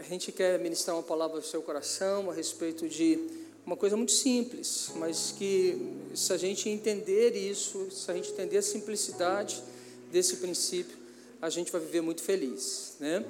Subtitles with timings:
[0.00, 3.18] a gente quer ministrar uma palavra ao seu coração a respeito de
[3.66, 5.76] uma coisa muito simples, mas que
[6.14, 9.62] se a gente entender isso, se a gente entender a simplicidade
[10.10, 10.96] desse princípio,
[11.42, 13.22] a gente vai viver muito feliz, né?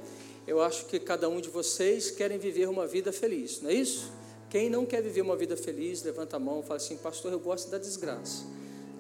[0.47, 4.09] Eu acho que cada um de vocês querem viver uma vida feliz, não é isso?
[4.49, 7.69] Quem não quer viver uma vida feliz, levanta a mão fala assim, pastor, eu gosto
[7.69, 8.45] da desgraça.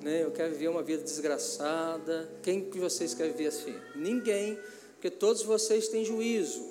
[0.02, 0.24] Né?
[0.24, 2.28] Eu quero viver uma vida desgraçada.
[2.42, 3.76] Quem que vocês querem viver assim?
[3.94, 4.58] Ninguém,
[4.94, 6.69] porque todos vocês têm juízo.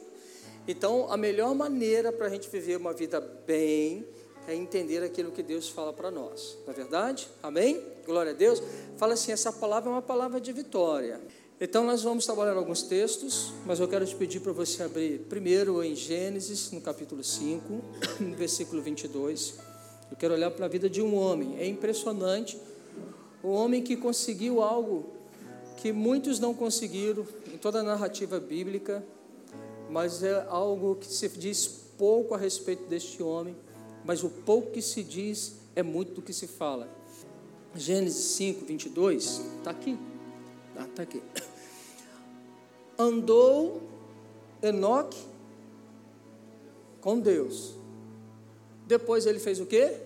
[0.70, 4.06] Então, a melhor maneira para a gente viver uma vida bem
[4.48, 6.60] é entender aquilo que Deus fala para nós.
[6.64, 7.28] Não é verdade?
[7.42, 7.84] Amém?
[8.06, 8.62] Glória a Deus.
[8.96, 11.20] Fala assim: essa palavra é uma palavra de vitória.
[11.60, 15.84] Então, nós vamos trabalhar alguns textos, mas eu quero te pedir para você abrir primeiro
[15.84, 17.84] em Gênesis, no capítulo 5,
[18.22, 19.56] no versículo 22.
[20.12, 21.58] Eu quero olhar para a vida de um homem.
[21.58, 22.62] É impressionante.
[23.42, 25.16] O homem que conseguiu algo
[25.78, 29.04] que muitos não conseguiram em toda a narrativa bíblica,
[29.90, 33.56] mas é algo que se diz pouco a respeito deste homem,
[34.06, 36.90] mas o pouco que se diz é muito do que se fala.
[37.76, 39.98] Gênesis 5, 22, está aqui.
[40.70, 41.22] Está tá aqui.
[42.98, 43.82] Andou
[44.62, 45.18] Enoque
[47.02, 47.76] com Deus.
[48.88, 49.98] Depois ele fez o quê?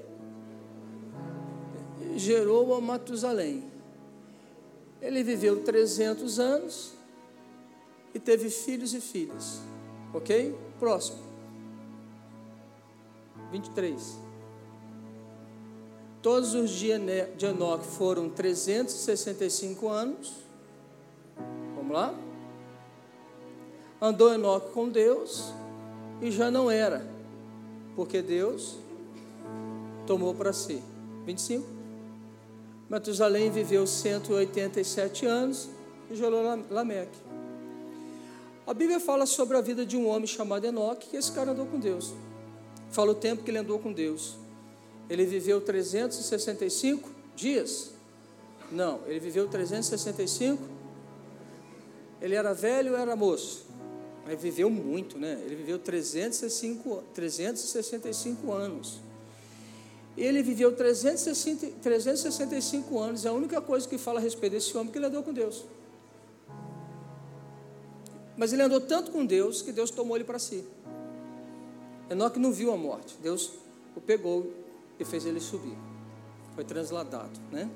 [2.16, 3.64] Gerou a Matusalém.
[5.02, 6.94] Ele viveu 300 anos
[8.14, 9.62] e teve filhos e filhas.
[10.14, 10.56] Ok?
[10.80, 11.20] Próximo.
[13.52, 14.20] 23.
[16.22, 17.02] Todos os dias
[17.38, 20.34] de Enoque foram 365 anos.
[21.76, 22.14] Vamos lá?
[24.02, 25.54] Andou Enoque com Deus
[26.22, 27.06] e já não era,
[27.96, 28.78] porque Deus
[30.08, 30.82] tomou para si.
[31.26, 31.66] 25.
[32.90, 35.70] Matusalém viveu 187 anos
[36.10, 37.33] e gerou Lameque.
[38.66, 41.66] A Bíblia fala sobre a vida de um homem chamado Enoque, que esse cara andou
[41.66, 42.14] com Deus.
[42.92, 44.38] Fala o tempo que ele andou com Deus.
[45.10, 47.92] Ele viveu 365 dias?
[48.72, 50.64] Não, ele viveu 365.
[52.22, 53.66] Ele era velho ou era moço?
[54.26, 55.42] Ele viveu muito, né?
[55.46, 59.02] Ele viveu 365, 365 anos.
[60.18, 63.26] Ele viveu 360, 365 anos.
[63.26, 65.66] É a única coisa que fala a respeito desse homem que ele andou com Deus.
[68.36, 70.64] Mas ele andou tanto com Deus que Deus tomou ele para si.
[72.10, 73.16] Enoque não viu a morte.
[73.22, 73.52] Deus
[73.96, 74.52] o pegou
[75.00, 75.78] e fez ele subir.
[76.56, 77.70] Foi transladado, né?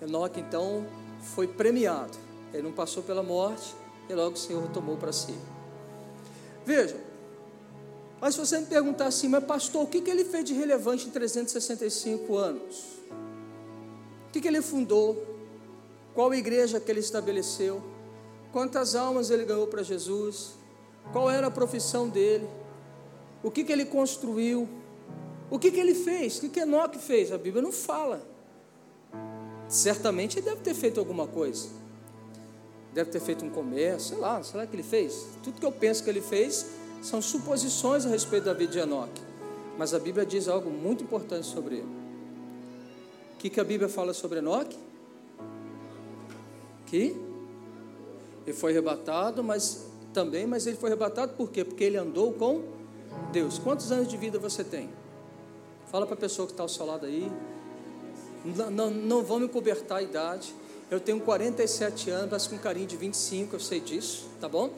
[0.00, 0.86] Enoque então
[1.34, 2.16] foi premiado.
[2.52, 3.74] Ele não passou pela morte
[4.08, 5.34] e logo o Senhor o tomou para si.
[6.64, 6.96] Veja,
[8.20, 11.06] mas se você me perguntar assim, mas pastor, o que, que ele fez de relevante
[11.06, 12.84] em 365 anos?
[14.28, 15.36] O que, que ele fundou?
[16.14, 17.82] Qual igreja que ele estabeleceu?
[18.52, 20.54] Quantas almas ele ganhou para Jesus?
[21.12, 22.48] Qual era a profissão dele?
[23.42, 24.68] O que, que ele construiu?
[25.50, 26.38] O que, que ele fez?
[26.38, 27.30] O que, que Enoque fez?
[27.32, 28.20] A Bíblia não fala.
[29.68, 31.68] Certamente ele deve ter feito alguma coisa.
[32.92, 35.26] Deve ter feito um comércio, sei lá, será que ele fez?
[35.42, 36.66] Tudo que eu penso que ele fez
[37.02, 39.20] são suposições a respeito da vida de Enoque.
[39.76, 41.96] Mas a Bíblia diz algo muito importante sobre ele.
[43.34, 44.78] O que, que a Bíblia fala sobre Enoque?
[46.86, 47.14] Que
[48.46, 51.64] ele foi arrebatado, mas também, mas ele foi arrebatado por quê?
[51.64, 52.62] Porque ele andou com
[53.32, 53.58] Deus.
[53.58, 54.88] Quantos anos de vida você tem?
[55.90, 57.30] Fala para a pessoa que está ao seu lado aí.
[58.44, 60.54] Não, não, não vão me cobertar a idade.
[60.90, 64.70] Eu tenho 47 anos, mas com carinho de 25, eu sei disso, tá bom?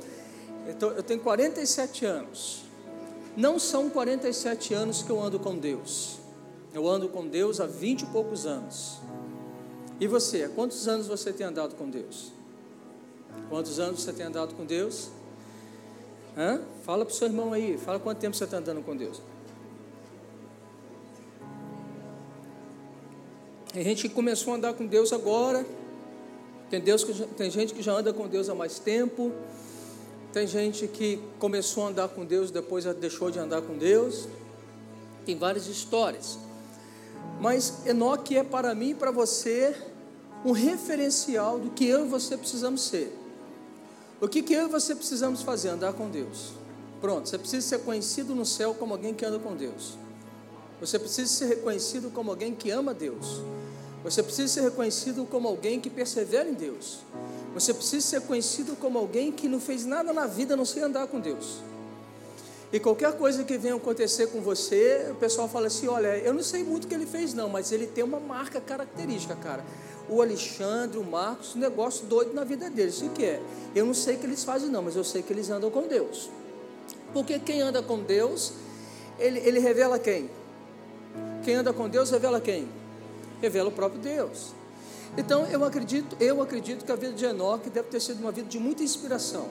[0.67, 2.63] Então, eu tenho 47 anos.
[3.37, 6.19] Não são 47 anos que eu ando com Deus.
[6.73, 8.99] Eu ando com Deus há 20 e poucos anos.
[10.01, 12.38] E você, há quantos anos você tem andado com Deus?
[13.49, 15.11] Quantos anos você tem andado com Deus?
[16.37, 16.61] Hã?
[16.85, 19.21] Fala para o seu irmão aí, fala quanto tempo você está andando com Deus.
[23.75, 25.67] A gente começou a andar com Deus agora.
[26.71, 29.33] Tem, Deus que, tem gente que já anda com Deus há mais tempo.
[30.33, 34.29] Tem gente que começou a andar com Deus, depois deixou de andar com Deus.
[35.27, 36.39] Tem várias histórias.
[37.41, 39.77] Mas Enoque é para mim e para você
[40.45, 43.18] um referencial do que eu e você precisamos ser.
[44.21, 45.69] O que, que eu e você precisamos fazer?
[45.69, 46.51] Andar com Deus.
[47.01, 49.97] Pronto, você precisa ser conhecido no céu como alguém que anda com Deus.
[50.81, 53.41] Você precisa ser reconhecido como alguém que ama Deus.
[54.03, 56.99] Você precisa ser reconhecido como alguém que persevera em Deus.
[57.55, 60.81] Você precisa ser conhecido como alguém que não fez nada na vida a não ser
[60.81, 61.59] andar com Deus.
[62.73, 66.43] E qualquer coisa que venha acontecer com você, o pessoal fala assim: olha, eu não
[66.43, 69.65] sei muito o que ele fez, não, mas ele tem uma marca característica, cara
[70.09, 73.03] o Alexandre, o Marcos, um negócio doido na vida deles.
[73.03, 73.43] O que é?
[73.75, 75.87] Eu não sei o que eles fazem, não, mas eu sei que eles andam com
[75.87, 76.31] Deus.
[77.13, 78.53] Porque quem anda com Deus,
[79.19, 80.31] ele, ele revela quem?
[81.45, 82.69] Quem anda com Deus revela quem?
[83.41, 84.53] Revela o próprio Deus.
[85.17, 88.49] Então eu acredito, eu acredito que a vida de Enoque deve ter sido uma vida
[88.49, 89.49] de muita inspiração.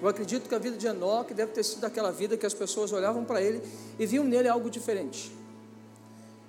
[0.00, 2.92] Eu acredito que a vida de Enoque deve ter sido aquela vida que as pessoas
[2.92, 3.62] olhavam para ele
[3.98, 5.32] e viam nele algo diferente.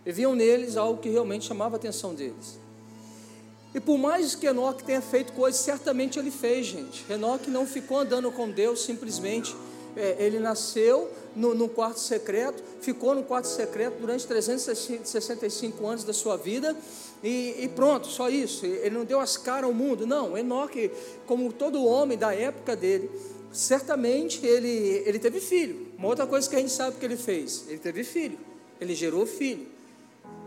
[0.06, 2.60] E viam neles algo que realmente chamava a atenção deles.
[3.74, 7.06] E por mais que Enoque tenha feito coisas, certamente ele fez, gente.
[7.12, 9.56] Enoque não ficou andando com Deus simplesmente.
[9.96, 16.14] É, ele nasceu no, no, quarto secreto, ficou no quarto secreto durante 365 anos da
[16.14, 16.76] sua vida
[17.24, 18.66] e, e, pronto, só isso.
[18.66, 20.08] Ele não deu as caras ao mundo.
[20.08, 20.92] Não, Enoque,
[21.26, 23.10] como todo homem da época dele,
[23.52, 25.88] certamente ele, ele teve filho.
[25.98, 28.38] Uma outra coisa que a gente sabe que ele fez, ele teve filho,
[28.82, 29.73] ele gerou filho.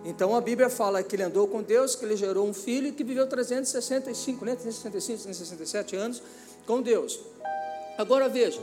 [0.06, 3.02] Então a Bíblia fala que ele andou com Deus, que ele gerou um filho que
[3.02, 4.54] viveu 365, né?
[4.54, 6.22] 365, 367 anos
[6.64, 7.18] com Deus.
[7.98, 8.60] Agora veja,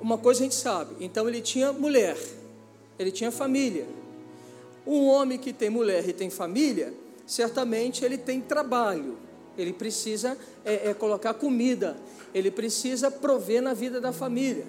[0.00, 2.16] uma coisa a gente sabe, então ele tinha mulher,
[2.98, 3.86] ele tinha família.
[4.86, 6.94] Um homem que tem mulher e tem família,
[7.26, 9.18] certamente ele tem trabalho,
[9.58, 10.34] ele precisa
[10.64, 11.94] é, é, colocar comida,
[12.32, 14.66] ele precisa prover na vida da família.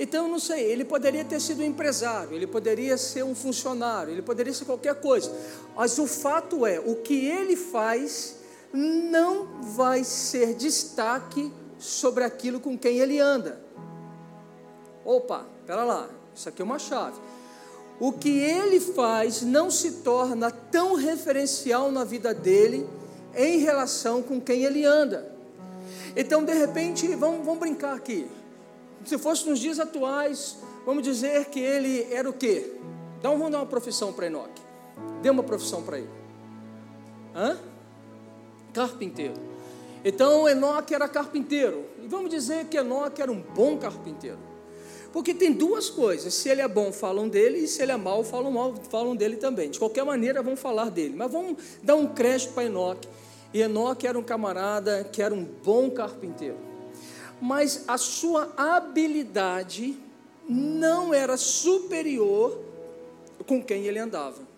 [0.00, 4.22] Então, não sei, ele poderia ter sido um empresário, ele poderia ser um funcionário, ele
[4.22, 5.32] poderia ser qualquer coisa.
[5.74, 8.36] Mas o fato é, o que ele faz
[8.72, 13.60] não vai ser destaque sobre aquilo com quem ele anda.
[15.04, 17.18] Opa, pera lá, isso aqui é uma chave.
[17.98, 22.88] O que ele faz não se torna tão referencial na vida dele
[23.34, 25.32] em relação com quem ele anda.
[26.14, 28.28] Então, de repente, vamos, vamos brincar aqui
[29.08, 32.74] se fosse nos dias atuais, vamos dizer que ele era o quê?
[33.18, 34.60] Então vamos dar uma profissão para Enoque.
[35.22, 36.10] Dê uma profissão para ele.
[37.34, 37.56] Hã?
[38.74, 39.34] Carpinteiro.
[40.04, 41.84] Então Enoque era carpinteiro.
[42.02, 44.38] E vamos dizer que Enoque era um bom carpinteiro.
[45.10, 48.22] Porque tem duas coisas: se ele é bom, falam dele, e se ele é mau,
[48.22, 49.70] falam mal, falam dele também.
[49.70, 51.14] De qualquer maneira, vão falar dele.
[51.16, 53.08] Mas vamos dar um crédito para Enoque.
[53.54, 56.67] E Enoque era um camarada que era um bom carpinteiro
[57.40, 59.96] mas a sua habilidade
[60.48, 62.58] não era superior
[63.46, 64.48] com quem ele andava.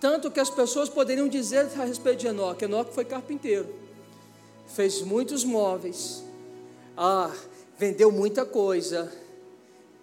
[0.00, 3.74] Tanto que as pessoas poderiam dizer a respeito de Enoque: Enoque foi carpinteiro,
[4.66, 6.22] fez muitos móveis,
[6.96, 7.30] ah,
[7.78, 9.10] vendeu muita coisa,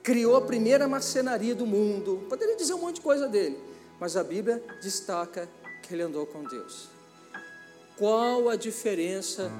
[0.01, 2.25] criou a primeira marcenaria do mundo.
[2.27, 3.57] Poderia dizer um monte de coisa dele,
[3.99, 5.47] mas a Bíblia destaca
[5.83, 7.00] que ele andou com Deus.
[8.01, 9.51] Qual a diferença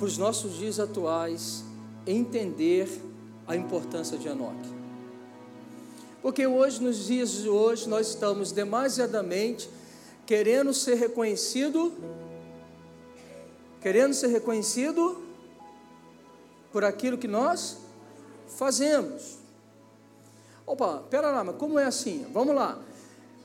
[0.00, 1.62] para os nossos dias atuais
[2.04, 2.88] entender
[3.46, 4.68] a importância de Enoque?
[6.20, 9.70] Porque hoje, nos dias de hoje, nós estamos demasiadamente
[10.26, 11.92] querendo ser reconhecido,
[13.80, 15.22] querendo ser reconhecido
[16.72, 17.78] por aquilo que nós
[18.48, 19.38] fazemos.
[20.66, 22.26] Opa, pera lá, mas como é assim?
[22.32, 22.76] Vamos lá.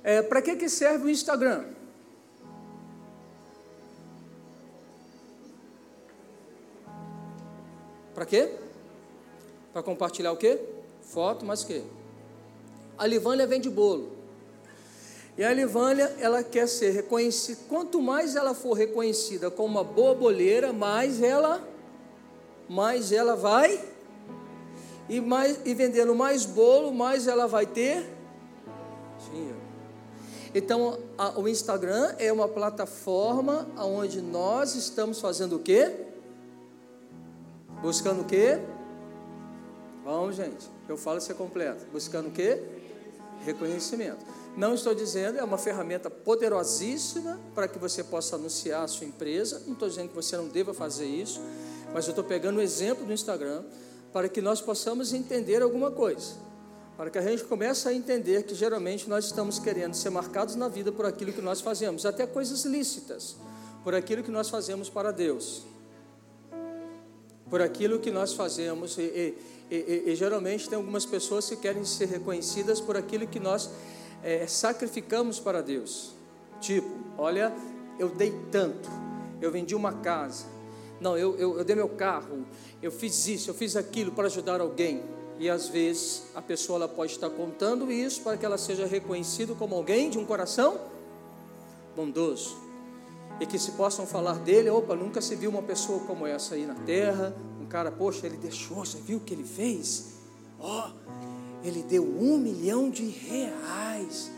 [0.04, 1.66] É, para que, que serve o Instagram?
[8.24, 8.50] Para quê?
[9.74, 10.58] Para compartilhar o quê?
[11.02, 11.82] Foto, mas o quê?
[12.98, 14.14] A Livânia vende bolo.
[15.38, 17.60] E a Livânia, ela quer ser reconhecida.
[17.68, 21.68] Quanto mais ela for reconhecida como uma boa boleira, mais ela,
[22.70, 23.84] mais ela vai.
[25.10, 28.10] E, mais, e vendendo mais bolo, mais ela vai ter
[29.30, 29.58] dinheiro.
[30.56, 36.13] Então, a, o Instagram é uma plataforma onde nós estamos fazendo o quê?
[37.84, 38.62] Buscando o quê?
[40.06, 40.70] Vamos, gente.
[40.88, 41.86] Eu falo ser completo.
[41.92, 42.64] Buscando o quê?
[43.44, 44.26] Reconhecimento.
[44.56, 49.64] Não estou dizendo, é uma ferramenta poderosíssima para que você possa anunciar a sua empresa.
[49.66, 51.42] Não estou dizendo que você não deva fazer isso,
[51.94, 53.66] mas eu estou pegando o exemplo do Instagram
[54.14, 56.36] para que nós possamos entender alguma coisa.
[56.96, 60.70] Para que a gente comece a entender que geralmente nós estamos querendo ser marcados na
[60.70, 63.36] vida por aquilo que nós fazemos, até coisas lícitas,
[63.84, 65.73] por aquilo que nós fazemos para Deus
[67.50, 68.98] por aquilo que nós fazemos.
[68.98, 69.38] E, e,
[69.72, 73.70] e, e, geralmente tem algumas pessoas que querem ser reconhecidas por aquilo que nós
[74.24, 76.14] é, sacrificamos para Deus.
[76.62, 77.54] Tipo, olha,
[78.00, 78.90] eu dei tanto,
[79.42, 80.46] eu vendi uma casa,
[81.02, 82.46] não, eu, eu, eu dei meu carro,
[82.82, 85.04] eu fiz isso, eu fiz aquilo para ajudar alguém.
[85.40, 89.54] E às vezes a pessoa ela pode estar contando isso para que ela seja reconhecida
[89.56, 90.80] como alguém de um coração
[91.96, 92.63] bondoso
[93.40, 96.66] e que se possam falar dele, opa, nunca se viu uma pessoa como essa aí
[96.66, 100.14] na terra, um cara, poxa, ele deixou, você viu o que ele fez?
[100.60, 104.32] Ó, oh, ele deu um milhão de reais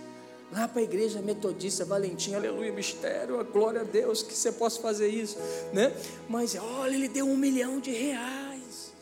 [0.51, 5.07] lá para a igreja metodista Valentim, aleluia, mistério, glória a Deus que você possa fazer
[5.07, 5.37] isso,
[5.73, 5.91] né?
[6.29, 8.93] Mas olha, ele deu um milhão de reais.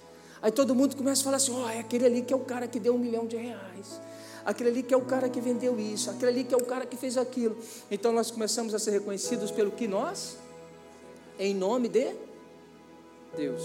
[0.42, 2.42] Aí todo mundo começa a falar assim: ó, oh, é aquele ali que é o
[2.42, 4.02] cara que deu um milhão de reais.
[4.46, 6.86] Aquele ali que é o cara que vendeu isso, aquele ali que é o cara
[6.86, 7.56] que fez aquilo.
[7.90, 10.38] Então nós começamos a ser reconhecidos pelo que nós,
[11.40, 12.14] em nome de
[13.36, 13.62] Deus.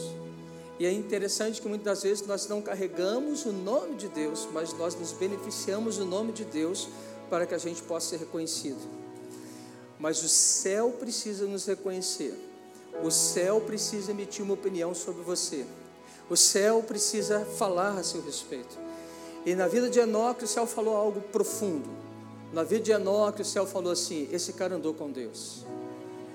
[0.79, 4.73] E é interessante que muitas das vezes nós não carregamos o nome de Deus, mas
[4.75, 6.89] nós nos beneficiamos do nome de Deus
[7.29, 8.79] para que a gente possa ser reconhecido.
[9.99, 12.33] Mas o céu precisa nos reconhecer.
[13.03, 15.67] O céu precisa emitir uma opinião sobre você.
[16.31, 18.79] O céu precisa falar a seu respeito.
[19.49, 21.89] E na vida de Enoque, o céu falou algo profundo.
[22.53, 25.65] Na vida de Enoque, o céu falou assim: esse cara andou com Deus,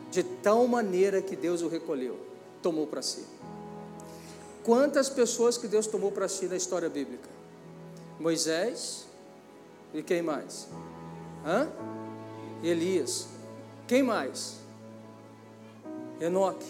[0.10, 2.18] de tal maneira que Deus o recolheu,
[2.60, 3.24] tomou para si.
[4.64, 7.30] Quantas pessoas que Deus tomou para si na história bíblica?
[8.20, 9.06] Moisés
[9.94, 10.68] e quem mais?
[11.46, 11.70] Hã?
[12.64, 13.28] Elias.
[13.88, 14.56] Quem mais?
[16.20, 16.66] Enoque.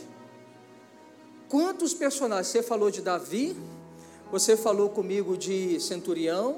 [1.48, 2.48] Quantos personagens?
[2.48, 3.56] Você falou de Davi,
[4.34, 6.56] você falou comigo de centurião,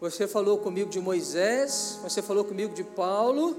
[0.00, 3.56] você falou comigo de Moisés, você falou comigo de Paulo,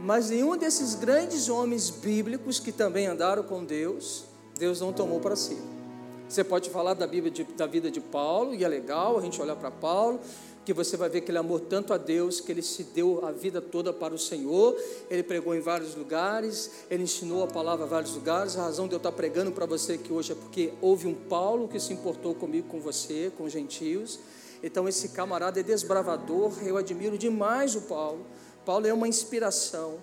[0.00, 4.24] mas nenhum desses grandes homens bíblicos que também andaram com Deus,
[4.58, 5.58] Deus não tomou para si.
[6.26, 9.38] Você pode falar da, Bíblia de, da vida de Paulo, e é legal a gente
[9.38, 10.18] olhar para Paulo,
[10.64, 13.30] que você vai ver que ele amou tanto a Deus que ele se deu a
[13.30, 14.76] vida toda para o Senhor.
[15.10, 18.56] Ele pregou em vários lugares, ele ensinou a palavra em vários lugares.
[18.56, 21.68] A razão de eu estar pregando para você aqui hoje é porque houve um Paulo
[21.68, 24.18] que se importou comigo, com você, com os gentios.
[24.62, 28.24] Então esse camarada é desbravador, eu admiro demais o Paulo.
[28.64, 29.98] Paulo é uma inspiração,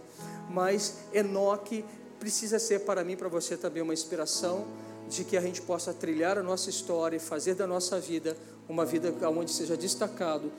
[0.48, 1.84] mas Enoque
[2.20, 4.68] precisa ser para mim, para você também uma inspiração
[5.12, 8.38] de que a gente possa trilhar a nossa história e fazer da nossa vida
[8.70, 10.50] uma vida onde seja destacado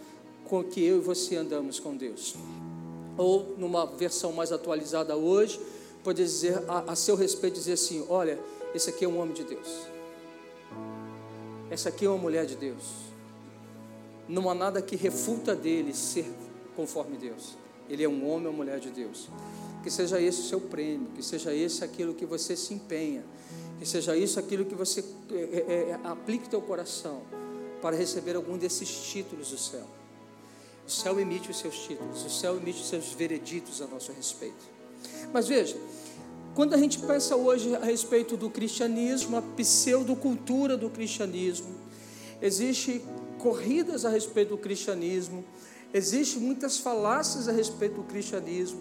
[0.44, 2.34] com que eu e você andamos com Deus.
[3.16, 5.58] Ou numa versão mais atualizada hoje,
[6.04, 8.38] poder dizer a, a seu respeito dizer assim: olha,
[8.74, 9.86] esse aqui é um homem de Deus.
[11.70, 12.84] Essa aqui é uma mulher de Deus.
[14.28, 16.30] Não há nada que refuta dele ser
[16.76, 17.56] conforme Deus.
[17.88, 19.28] Ele é um homem ou mulher de Deus.
[19.82, 23.24] Que seja esse o seu prêmio, que seja esse aquilo que você se empenha,
[23.82, 27.22] que seja isso aquilo que você é, é, é aplique teu coração
[27.80, 29.84] para receber algum desses títulos do céu.
[30.86, 34.64] O céu emite os seus títulos, o céu emite os seus vereditos a nosso respeito.
[35.32, 35.76] Mas veja,
[36.54, 41.74] quando a gente pensa hoje a respeito do cristianismo, a pseudocultura do cristianismo,
[42.40, 43.04] existe
[43.40, 45.44] corridas a respeito do cristianismo,
[45.92, 48.80] existe muitas falácias a respeito do cristianismo,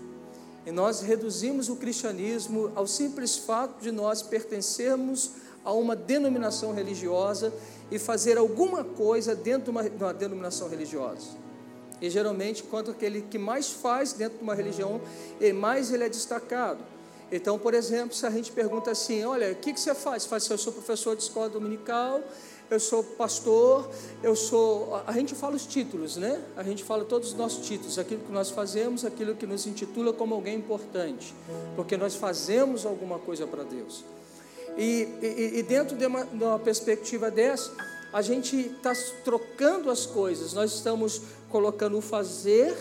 [0.65, 5.32] e nós reduzimos o cristianismo ao simples fato de nós pertencermos
[5.63, 7.53] a uma denominação religiosa
[7.89, 11.41] e fazer alguma coisa dentro de uma, de uma denominação religiosa.
[12.01, 15.00] E geralmente, quanto aquele que mais faz dentro de uma religião,
[15.56, 16.84] mais ele é destacado.
[17.32, 20.25] Então, por exemplo, se a gente pergunta assim: olha, o que, que você faz?
[20.25, 22.22] Faz assim, eu sou professor de escola dominical,
[22.71, 23.89] eu sou pastor,
[24.23, 24.95] eu sou.
[25.05, 26.41] A gente fala os títulos, né?
[26.55, 30.13] A gente fala todos os nossos títulos, aquilo que nós fazemos, aquilo que nos intitula
[30.13, 31.35] como alguém importante,
[31.75, 34.05] porque nós fazemos alguma coisa para Deus.
[34.77, 37.73] E, e, e, dentro de uma, de uma perspectiva dessa,
[38.13, 38.93] a gente está
[39.25, 42.73] trocando as coisas, nós estamos colocando o fazer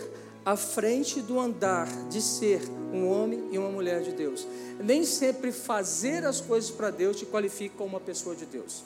[0.45, 2.61] à frente do andar, de ser
[2.93, 4.47] um homem e uma mulher de Deus.
[4.79, 8.85] Nem sempre fazer as coisas para Deus te qualifica como uma pessoa de Deus.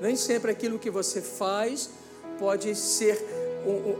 [0.00, 1.90] Nem sempre aquilo que você faz
[2.38, 3.22] pode ser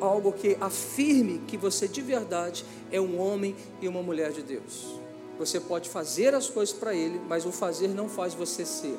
[0.00, 4.98] algo que afirme que você de verdade é um homem e uma mulher de Deus.
[5.38, 8.98] Você pode fazer as coisas para Ele, mas o fazer não faz você ser,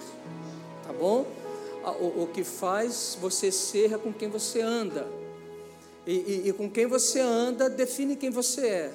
[0.85, 1.25] tá bom?
[1.99, 5.07] O, o que faz você ser é com quem você anda,
[6.05, 8.91] e, e, e com quem você anda define quem você é,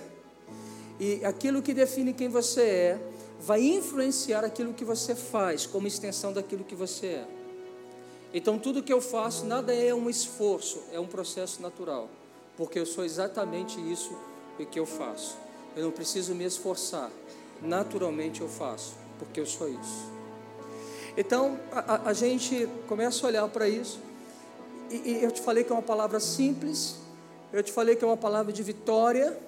[0.99, 3.01] e aquilo que define quem você é
[3.41, 7.36] vai influenciar aquilo que você faz, como extensão daquilo que você é.
[8.35, 12.09] Então, tudo que eu faço, nada é um esforço, é um processo natural,
[12.56, 14.16] porque eu sou exatamente isso
[14.71, 15.37] que eu faço.
[15.76, 17.11] Eu não preciso me esforçar,
[17.62, 20.11] naturalmente eu faço, porque eu sou isso.
[21.16, 23.99] Então, a, a gente começa a olhar para isso,
[24.90, 26.97] e, e eu te falei que é uma palavra simples,
[27.52, 29.38] eu te falei que é uma palavra de vitória,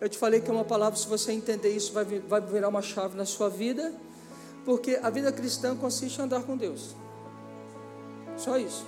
[0.00, 2.82] eu te falei que é uma palavra, se você entender isso, vai, vai virar uma
[2.82, 3.92] chave na sua vida,
[4.64, 6.94] porque a vida cristã consiste em andar com Deus.
[8.38, 8.84] Só isso.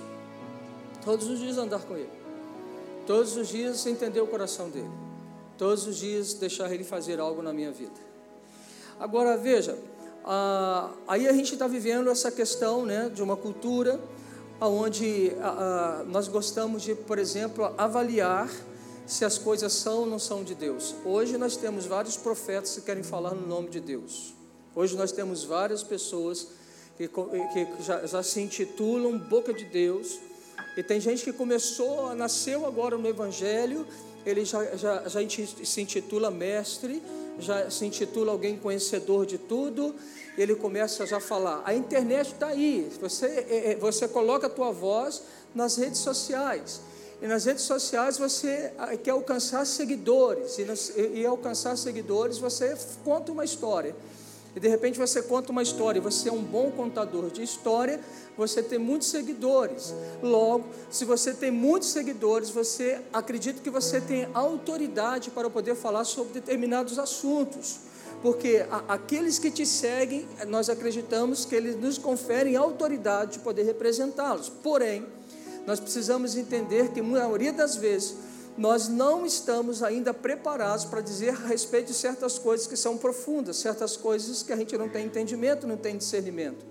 [1.03, 2.09] Todos os dias andar com Ele.
[3.05, 4.89] Todos os dias entender o coração dele.
[5.57, 7.99] Todos os dias deixar Ele fazer algo na minha vida.
[8.99, 9.77] Agora veja,
[10.23, 13.99] ah, aí a gente está vivendo essa questão né, de uma cultura
[14.59, 18.49] onde ah, nós gostamos de, por exemplo, avaliar
[19.07, 20.95] se as coisas são ou não são de Deus.
[21.03, 24.33] Hoje nós temos vários profetas que querem falar no nome de Deus.
[24.73, 26.47] Hoje nós temos várias pessoas
[26.97, 30.19] que, que já, já se intitulam Boca de Deus.
[30.77, 33.85] E tem gente que começou, nasceu agora no Evangelho,
[34.25, 35.19] ele já, já, já
[35.63, 37.01] se intitula mestre,
[37.39, 39.95] já se intitula alguém conhecedor de tudo,
[40.37, 41.61] e ele começa já a falar.
[41.65, 46.81] A internet está aí, você, é, é, você coloca a tua voz nas redes sociais.
[47.21, 53.31] E nas redes sociais você quer alcançar seguidores, e, nas, e alcançar seguidores você conta
[53.31, 53.95] uma história.
[54.55, 58.01] E de repente você conta uma história, você é um bom contador de história,
[58.37, 59.93] você tem muitos seguidores.
[60.21, 66.03] Logo, se você tem muitos seguidores, você acredita que você tem autoridade para poder falar
[66.03, 67.79] sobre determinados assuntos.
[68.21, 74.47] Porque aqueles que te seguem, nós acreditamos que eles nos conferem autoridade de poder representá-los.
[74.47, 75.05] Porém,
[75.65, 78.15] nós precisamos entender que, na maioria das vezes,
[78.57, 83.57] nós não estamos ainda preparados para dizer a respeito de certas coisas que são profundas,
[83.57, 86.65] certas coisas que a gente não tem entendimento, não tem discernimento.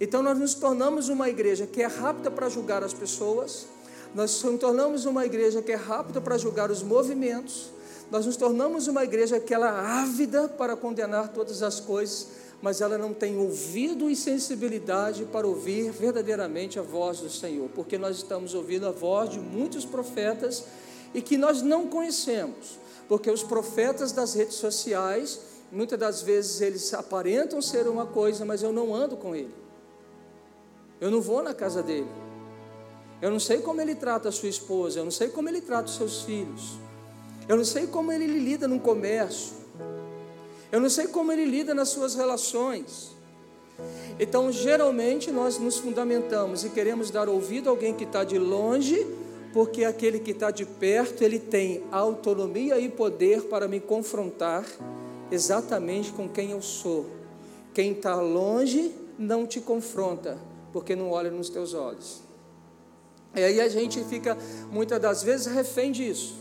[0.00, 3.66] Então nós nos tornamos uma igreja que é rápida para julgar as pessoas,
[4.14, 7.70] nós nos tornamos uma igreja que é rápida para julgar os movimentos,
[8.10, 12.28] nós nos tornamos uma igreja que ela é ávida para condenar todas as coisas,
[12.60, 17.96] mas ela não tem ouvido e sensibilidade para ouvir verdadeiramente a voz do Senhor, porque
[17.96, 20.64] nós estamos ouvindo a voz de muitos profetas
[21.14, 22.78] e que nós não conhecemos,
[23.08, 25.40] porque os profetas das redes sociais,
[25.70, 29.54] muitas das vezes eles aparentam ser uma coisa, mas eu não ando com ele.
[31.00, 32.08] Eu não vou na casa dele.
[33.20, 35.88] Eu não sei como ele trata a sua esposa, eu não sei como ele trata
[35.88, 36.78] os seus filhos.
[37.48, 39.54] Eu não sei como ele lida no comércio.
[40.70, 43.10] Eu não sei como ele lida nas suas relações.
[44.18, 49.06] Então, geralmente, nós nos fundamentamos e queremos dar ouvido a alguém que está de longe
[49.52, 54.64] porque aquele que está de perto, ele tem autonomia e poder para me confrontar
[55.30, 57.06] exatamente com quem eu sou.
[57.74, 60.38] Quem está longe não te confronta,
[60.72, 62.22] porque não olha nos teus olhos.
[63.34, 64.36] E aí a gente fica,
[64.70, 66.36] muitas das vezes, refém disso.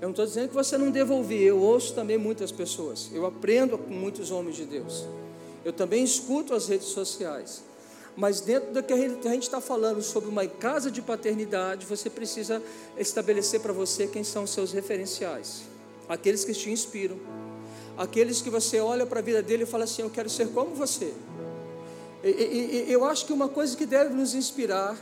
[0.00, 3.26] Eu não estou dizendo que você não deva ouvir, eu ouço também muitas pessoas, eu
[3.26, 5.06] aprendo com muitos homens de Deus,
[5.62, 7.62] eu também escuto as redes sociais.
[8.20, 12.62] Mas dentro do que a gente está falando sobre uma casa de paternidade, você precisa
[12.98, 15.62] estabelecer para você quem são os seus referenciais,
[16.06, 17.18] aqueles que te inspiram,
[17.96, 20.74] aqueles que você olha para a vida dele e fala assim: Eu quero ser como
[20.74, 21.14] você.
[22.22, 24.98] E, e, e, eu acho que uma coisa que deve nos inspirar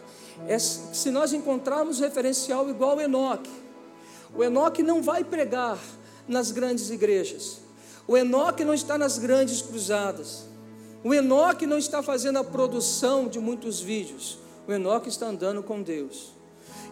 [0.46, 3.50] é se nós encontrarmos referencial igual Enoque.
[4.32, 5.76] O Enoque não vai pregar
[6.28, 7.58] nas grandes igrejas.
[8.06, 10.47] O Enoque não está nas grandes cruzadas.
[11.04, 14.38] O Enoque não está fazendo a produção de muitos vídeos.
[14.66, 16.38] O Enoque está andando com Deus.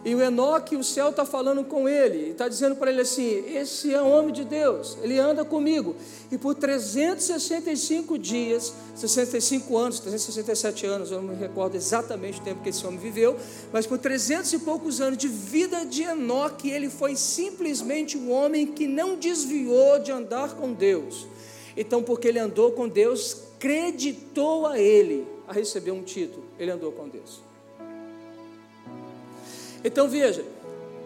[0.05, 3.93] E o Enoque, o céu está falando com ele, está dizendo para ele assim: Esse
[3.93, 5.95] é um homem de Deus, ele anda comigo.
[6.31, 12.61] E por 365 dias, 65 anos, 367 anos, eu não me recordo exatamente o tempo
[12.61, 13.35] que esse homem viveu,
[13.73, 18.67] mas por 300 e poucos anos de vida de Enoque, ele foi simplesmente um homem
[18.67, 21.27] que não desviou de andar com Deus.
[21.75, 26.45] Então, porque ele andou com Deus, creditou a ele a receber um título.
[26.59, 27.41] Ele andou com Deus.
[29.83, 30.43] Então veja,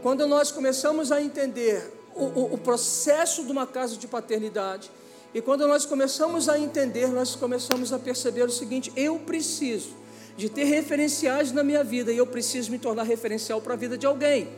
[0.01, 4.89] quando nós começamos a entender o, o, o, processo de uma casa de paternidade,
[5.33, 9.89] e quando nós começamos a entender, nós começamos a perceber o seguinte: eu preciso
[10.35, 13.97] de ter referenciais na minha vida, e eu preciso me tornar referencial para a vida
[13.97, 14.49] de alguém.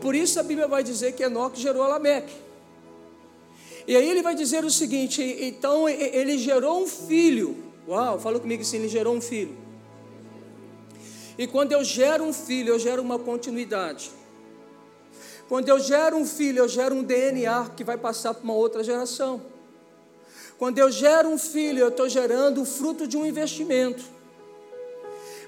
[0.00, 2.34] Por isso a Bíblia vai dizer que Enoque gerou Lameque.
[3.86, 7.56] E aí ele vai dizer o seguinte: então ele gerou um filho.
[7.88, 9.56] Uau, fala comigo assim: ele gerou um filho.
[11.38, 14.10] E quando eu gero um filho, eu gero uma continuidade.
[15.48, 18.82] Quando eu gero um filho, eu gero um DNA que vai passar para uma outra
[18.84, 19.42] geração.
[20.58, 24.02] Quando eu gero um filho, eu estou gerando o fruto de um investimento.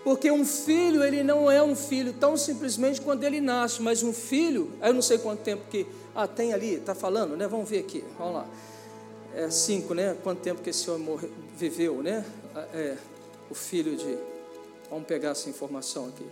[0.05, 4.12] Porque um filho, ele não é um filho tão simplesmente quando ele nasce, mas um
[4.12, 7.49] filho, eu não sei quanto tempo que ah, tem ali, está falando, né?
[7.49, 8.47] Vamos ver aqui, vamos lá.
[9.35, 10.14] É cinco, né?
[10.23, 11.19] Quanto tempo que esse homem
[11.57, 12.23] viveu, né?
[12.55, 12.97] Ah, é,
[13.51, 14.19] o filho de.
[14.90, 16.27] Vamos pegar essa informação aqui.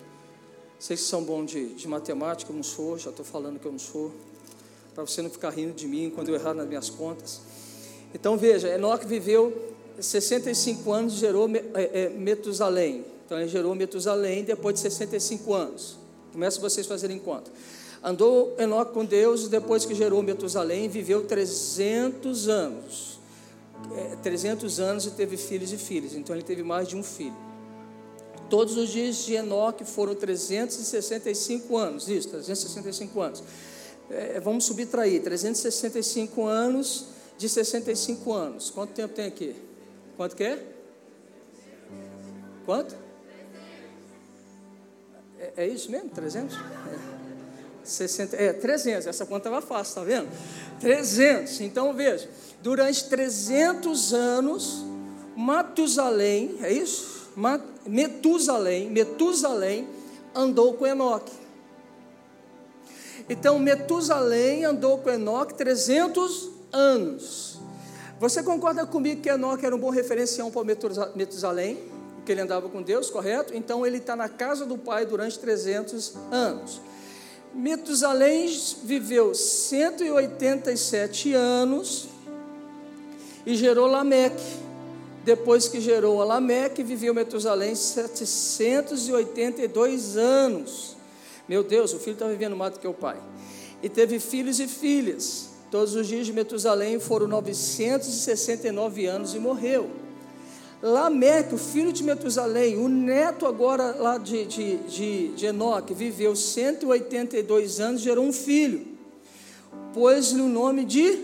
[0.78, 3.72] Vocês que são bons de, de matemática, eu não sou, já estou falando que eu
[3.72, 4.12] não sou.
[4.94, 7.40] Para você não ficar rindo de mim quando eu errar nas minhas contas.
[8.14, 13.11] Então veja, Enoque viveu 65 anos, gerou é, é, Metusalém.
[13.32, 15.96] Então ele gerou Metusalém depois de 65 anos.
[16.34, 17.50] Começa vocês fazerem conta.
[18.04, 23.18] Andou Enoque com Deus depois que gerou Metusalém, viveu 300 anos.
[23.96, 27.34] É, 300 anos e teve filhos e filhas, então ele teve mais de um filho.
[28.50, 33.42] Todos os dias de Enoque foram 365 anos, isso, 365 anos.
[34.10, 37.06] É, vamos subtrair, 365 anos
[37.38, 38.68] de 65 anos.
[38.68, 39.56] Quanto tempo tem aqui?
[40.18, 40.66] Quanto que é?
[42.66, 43.01] Quanto?
[45.42, 46.08] É, é isso mesmo?
[46.10, 46.56] 300?
[46.56, 47.12] É.
[47.82, 49.06] 60, é, 300.
[49.08, 50.28] Essa conta estava fácil, tá vendo?
[50.80, 51.60] 300.
[51.62, 52.28] Então veja,
[52.62, 54.84] durante 300 anos,
[55.36, 57.32] Matusalém, é isso?
[57.86, 59.88] Metusalém, Metusalém
[60.34, 61.32] andou com Enoque.
[63.28, 67.58] Então, Metusalém andou com Enoque 300 anos.
[68.20, 70.62] Você concorda comigo que Enoque era um bom referencial para
[71.16, 71.78] Metusalém?
[72.24, 73.54] Que ele andava com Deus, correto?
[73.54, 76.80] Então, ele está na casa do pai durante 300 anos.
[77.54, 78.48] Metusalém
[78.84, 82.08] viveu 187 anos
[83.44, 84.62] e gerou Lameque.
[85.24, 90.96] Depois que gerou a Lameque, viveu Metusalém 782 anos.
[91.48, 93.20] Meu Deus, o filho está vivendo mais do que o pai.
[93.82, 95.50] E teve filhos e filhas.
[95.70, 100.01] Todos os dias de Metusalém foram 969 anos e morreu.
[100.82, 106.34] Lameque, o filho de Metusalém, o neto agora lá de, de, de, de Enoque, viveu
[106.34, 108.84] 182 anos gerou um filho.
[109.94, 111.20] Pôs-lhe o nome de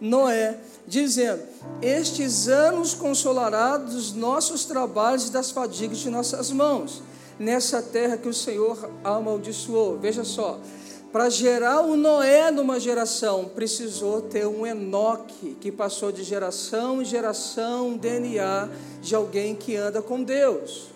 [0.00, 1.40] Noé dizendo:
[1.80, 7.00] Estes anos consolará dos nossos trabalhos e das fadigas de nossas mãos,
[7.38, 9.98] nessa terra que o Senhor amaldiçoou.
[9.98, 10.58] Veja só,
[11.12, 17.04] para gerar o Noé numa geração, precisou ter um Enoque, que passou de geração em
[17.04, 18.68] geração, DNA
[19.00, 20.88] de alguém que anda com Deus.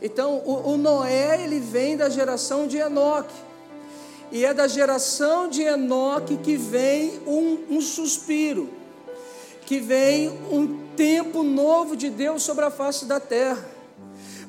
[0.00, 3.34] Então, o, o Noé, ele vem da geração de Enoque.
[4.32, 8.68] E é da geração de Enoque que vem um, um suspiro
[9.66, 13.64] que vem um tempo novo de Deus sobre a face da terra.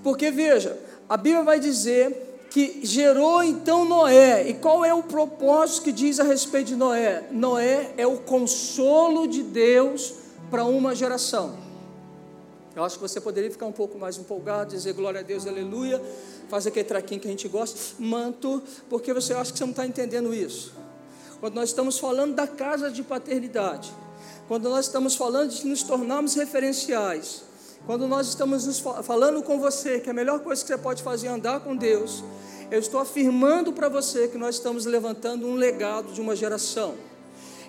[0.04, 0.78] Porque veja,
[1.08, 2.25] a Bíblia vai dizer
[2.56, 4.48] que gerou então Noé.
[4.48, 7.28] E qual é o propósito que diz a respeito de Noé?
[7.30, 10.14] Noé é o consolo de Deus
[10.50, 11.58] para uma geração.
[12.74, 16.02] Eu acho que você poderia ficar um pouco mais empolgado, dizer glória a Deus, aleluia,
[16.48, 19.86] fazer aquele traquinho que a gente gosta, manto, porque você acha que você não está
[19.86, 20.74] entendendo isso.
[21.42, 23.94] Quando nós estamos falando da casa de paternidade,
[24.48, 27.44] quando nós estamos falando de nos tornarmos referenciais,
[27.86, 31.28] quando nós estamos nos falando com você que a melhor coisa que você pode fazer
[31.28, 32.24] é andar com Deus,
[32.72, 36.96] eu estou afirmando para você que nós estamos levantando um legado de uma geração.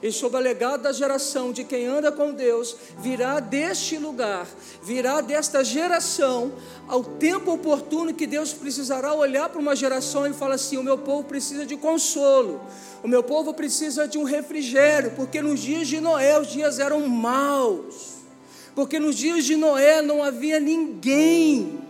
[0.03, 4.47] E sob o legado da geração de quem anda com Deus, virá deste lugar,
[4.83, 6.53] virá desta geração,
[6.87, 10.99] ao tempo oportuno que Deus precisará olhar para uma geração e falar assim: o meu
[10.99, 12.61] povo precisa de consolo,
[13.03, 17.07] o meu povo precisa de um refrigério, porque nos dias de Noé os dias eram
[17.09, 18.16] maus,
[18.77, 21.81] porque nos dias de Noé não havia ninguém,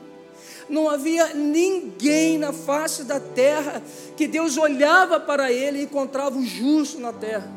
[0.70, 3.83] não havia ninguém na face da terra
[4.16, 7.53] que Deus olhava para ele e encontrava o justo na terra.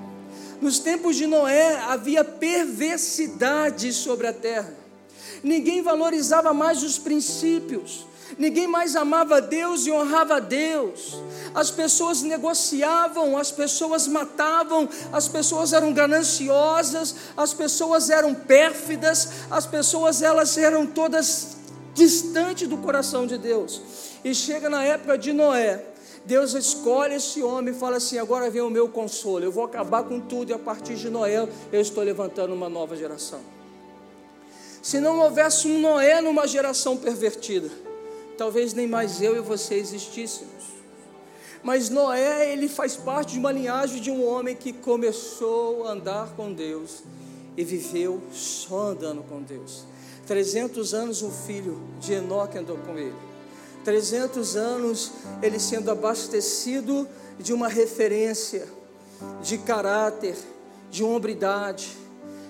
[0.60, 4.74] Nos tempos de Noé havia perversidade sobre a terra.
[5.44, 8.08] Ninguém valorizava mais os princípios.
[8.38, 11.18] Ninguém mais amava Deus e honrava Deus.
[11.54, 19.66] As pessoas negociavam, as pessoas matavam, as pessoas eram gananciosas, as pessoas eram pérfidas, as
[19.66, 21.58] pessoas elas eram todas
[21.94, 23.82] distantes do coração de Deus.
[24.24, 25.84] E chega na época de Noé,
[26.26, 30.04] Deus escolhe esse homem e fala assim: agora vem o meu consolo, eu vou acabar
[30.04, 33.40] com tudo, e a partir de Noé eu estou levantando uma nova geração.
[34.82, 37.70] Se não houvesse um Noé numa geração pervertida,
[38.40, 40.64] talvez nem mais eu e você existíssemos.
[41.62, 46.34] Mas Noé, ele faz parte de uma linhagem de um homem que começou a andar
[46.38, 47.04] com Deus
[47.58, 49.84] e viveu só andando com Deus.
[50.26, 53.16] 300 anos um filho de Enoque andou com ele.
[53.84, 58.70] 300 anos ele sendo abastecido de uma referência,
[59.44, 60.38] de caráter,
[60.90, 61.90] de hombridade,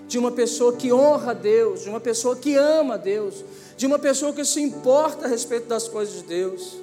[0.09, 3.45] de uma pessoa que honra a Deus, de uma pessoa que ama a Deus,
[3.77, 6.77] de uma pessoa que se importa a respeito das coisas de Deus,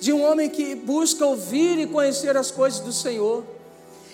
[0.00, 3.44] de um homem que busca ouvir e conhecer as coisas do Senhor.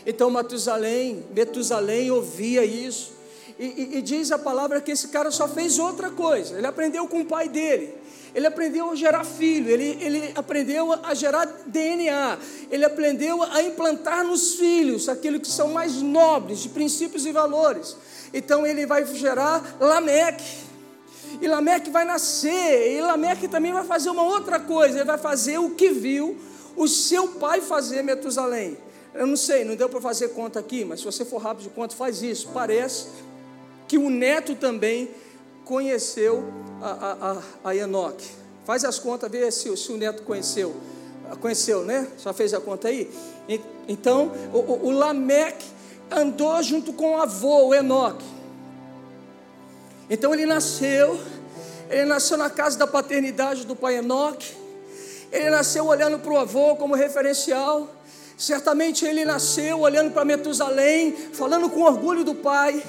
[0.04, 3.16] Então Matusalém, Metusalém ouvia isso.
[3.58, 6.58] E, e, e, diz a palavra que esse cara só fez outra coisa.
[6.58, 7.94] Ele aprendeu com o pai dele.
[8.34, 12.38] Ele aprendeu a gerar filho, ele, ele aprendeu a gerar DNA,
[12.70, 17.96] ele aprendeu a implantar nos filhos aquilo que são mais nobres, de princípios e valores.
[18.32, 20.68] Então ele vai gerar Lameque.
[21.40, 25.58] E Lameque vai nascer, e Lameque também vai fazer uma outra coisa, ele vai fazer
[25.58, 26.38] o que viu
[26.78, 28.78] o seu pai fazer Metusalém.
[29.12, 31.70] Eu não sei, não deu para fazer conta aqui, mas se você for rápido de
[31.70, 32.48] conta, faz isso.
[32.54, 33.08] Parece
[33.88, 35.10] que o neto também
[35.64, 36.44] conheceu
[36.80, 38.28] a, a, a, a Enoque.
[38.64, 40.74] Faz as contas, vê se, se, o neto conheceu.
[41.40, 42.06] Conheceu, né?
[42.22, 43.10] Já fez a conta aí?
[43.88, 45.66] Então, o, o, o Lameque
[46.10, 48.24] andou junto com o avô, o Enoque.
[50.10, 51.18] Então ele nasceu,
[51.90, 54.54] Ele nasceu na casa da paternidade do pai Enoque.
[55.32, 57.88] Ele nasceu olhando para o avô como referencial.
[58.36, 62.82] Certamente ele nasceu olhando para Metusalém, falando com orgulho do pai.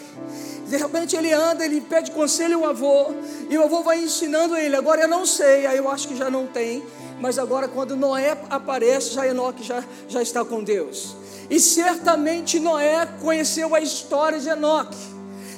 [0.68, 3.08] De repente ele anda, ele pede conselho ao avô,
[3.50, 4.76] e o avô vai ensinando ele.
[4.76, 6.84] Agora eu não sei, aí eu acho que já não tem,
[7.20, 11.16] mas agora quando Noé aparece, já Enoque já, já está com Deus.
[11.50, 14.98] E certamente Noé conheceu a história de Enoque.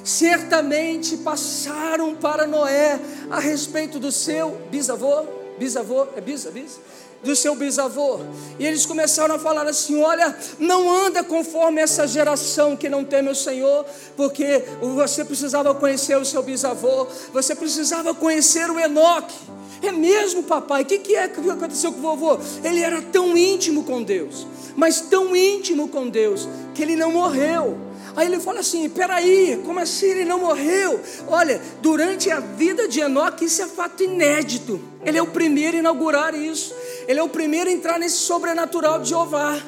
[0.04, 2.98] Certamente passaram para Noé
[3.30, 5.24] a respeito do seu bisavô,
[5.58, 6.80] bisavô, é bisa, bisa?
[7.22, 8.20] do seu bisavô.
[8.58, 13.30] E eles começaram a falar assim: olha, não anda conforme essa geração que não teme
[13.30, 19.36] o Senhor, porque você precisava conhecer o seu bisavô, você precisava conhecer o Enoque.
[19.82, 20.82] É mesmo, papai?
[20.82, 22.38] O que, que é que aconteceu com o vovô?
[22.62, 27.76] Ele era tão íntimo com Deus, mas tão íntimo com Deus, que ele não morreu.
[28.14, 31.00] Aí ele fala assim: peraí, como assim ele não morreu?
[31.26, 34.80] Olha, durante a vida de Enoque, isso é fato inédito.
[35.04, 36.74] Ele é o primeiro a inaugurar isso.
[37.08, 39.60] Ele é o primeiro a entrar nesse sobrenatural de Jeová.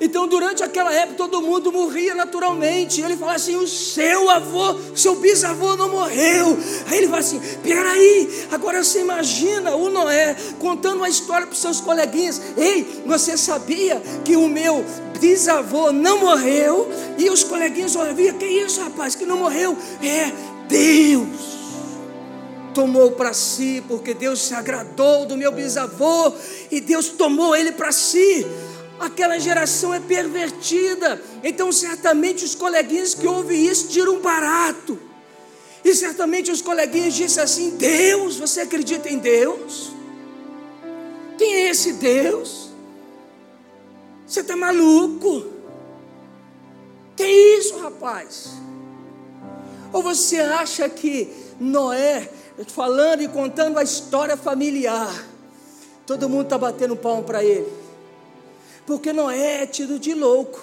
[0.00, 3.00] Então, durante aquela época, todo mundo morria naturalmente.
[3.00, 6.58] Ele fala assim: o seu avô, seu bisavô não morreu.
[6.86, 11.60] Aí ele fala assim: peraí, agora você imagina o Noé contando uma história para os
[11.60, 14.84] seus coleguinhas: ei, você sabia que o meu
[15.20, 16.88] bisavô não morreu?
[17.16, 19.76] E os coleguinhas ouviam: que isso, rapaz, que não morreu?
[20.02, 20.32] É
[20.68, 21.54] Deus
[22.74, 26.32] tomou para si, porque Deus se agradou do meu bisavô
[26.70, 28.44] e Deus tomou ele para si.
[28.98, 34.98] Aquela geração é pervertida, então certamente os coleguinhas que ouvem isso tiram barato.
[35.84, 39.92] E certamente os coleguinhas dizem assim: Deus, você acredita em Deus?
[41.36, 42.70] Quem é esse Deus?
[44.26, 45.44] Você está maluco?
[47.16, 48.50] Que isso, rapaz?
[49.92, 51.30] Ou você acha que
[51.60, 52.28] Noé
[52.68, 55.12] falando e contando a história familiar.
[56.06, 57.83] Todo mundo está batendo palmo para ele.
[58.86, 60.60] Porque Noé é tido de louco.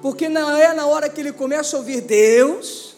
[0.00, 2.96] Porque Noé, na hora que ele começa a ouvir Deus,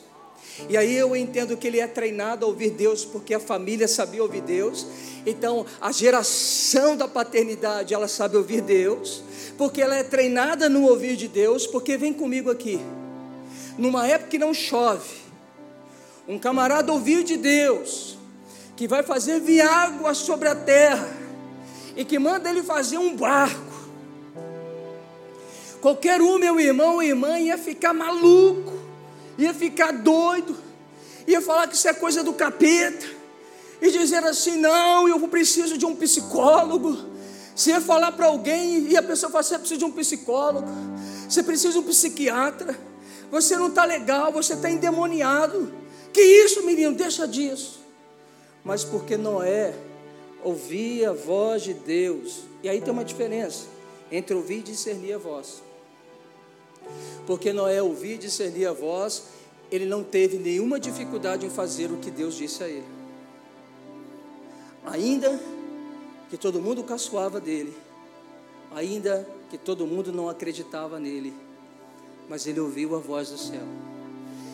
[0.69, 4.23] e aí eu entendo que ele é treinado a ouvir Deus, porque a família sabia
[4.23, 4.87] ouvir Deus.
[5.27, 9.23] Então, a geração da paternidade, ela sabe ouvir Deus,
[9.59, 12.81] porque ela é treinada no ouvir de Deus, porque vem comigo aqui.
[13.77, 15.17] Numa época que não chove,
[16.29, 18.17] um camarada ouviu de Deus,
[18.77, 21.09] que vai fazer vir água sobre a terra,
[21.97, 23.64] e que manda ele fazer um barco.
[25.85, 28.73] Qualquer um, meu irmão ou irmã, ia ficar maluco,
[29.37, 30.57] ia ficar doido,
[31.27, 33.05] ia falar que isso é coisa do capeta,
[33.83, 36.97] e dizer assim: não, eu preciso de um psicólogo.
[37.55, 40.67] Você ia falar para alguém e a pessoa fala: você precisa de um psicólogo,
[41.29, 42.81] você precisa de um psiquiatra,
[43.31, 45.71] você não está legal, você está endemoniado.
[46.15, 46.95] Que isso, menino?
[46.95, 47.81] Deixa disso.
[48.65, 49.75] Mas porque Noé
[50.43, 52.45] ouvia a voz de Deus.
[52.63, 53.67] E aí tem uma diferença
[54.11, 55.64] entre ouvir e discernir a voz.
[57.27, 59.25] Porque Noé ouvia e discernir a voz,
[59.71, 62.87] ele não teve nenhuma dificuldade em fazer o que Deus disse a ele.
[64.85, 65.41] Ainda
[66.29, 67.75] que todo mundo caçoava dele,
[68.75, 71.33] ainda que todo mundo não acreditava nele,
[72.29, 73.63] mas ele ouviu a voz do céu.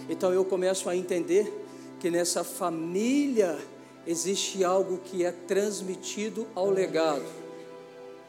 [0.09, 1.53] Então eu começo a entender
[1.99, 3.59] que nessa família
[4.07, 7.27] existe algo que é transmitido ao legado,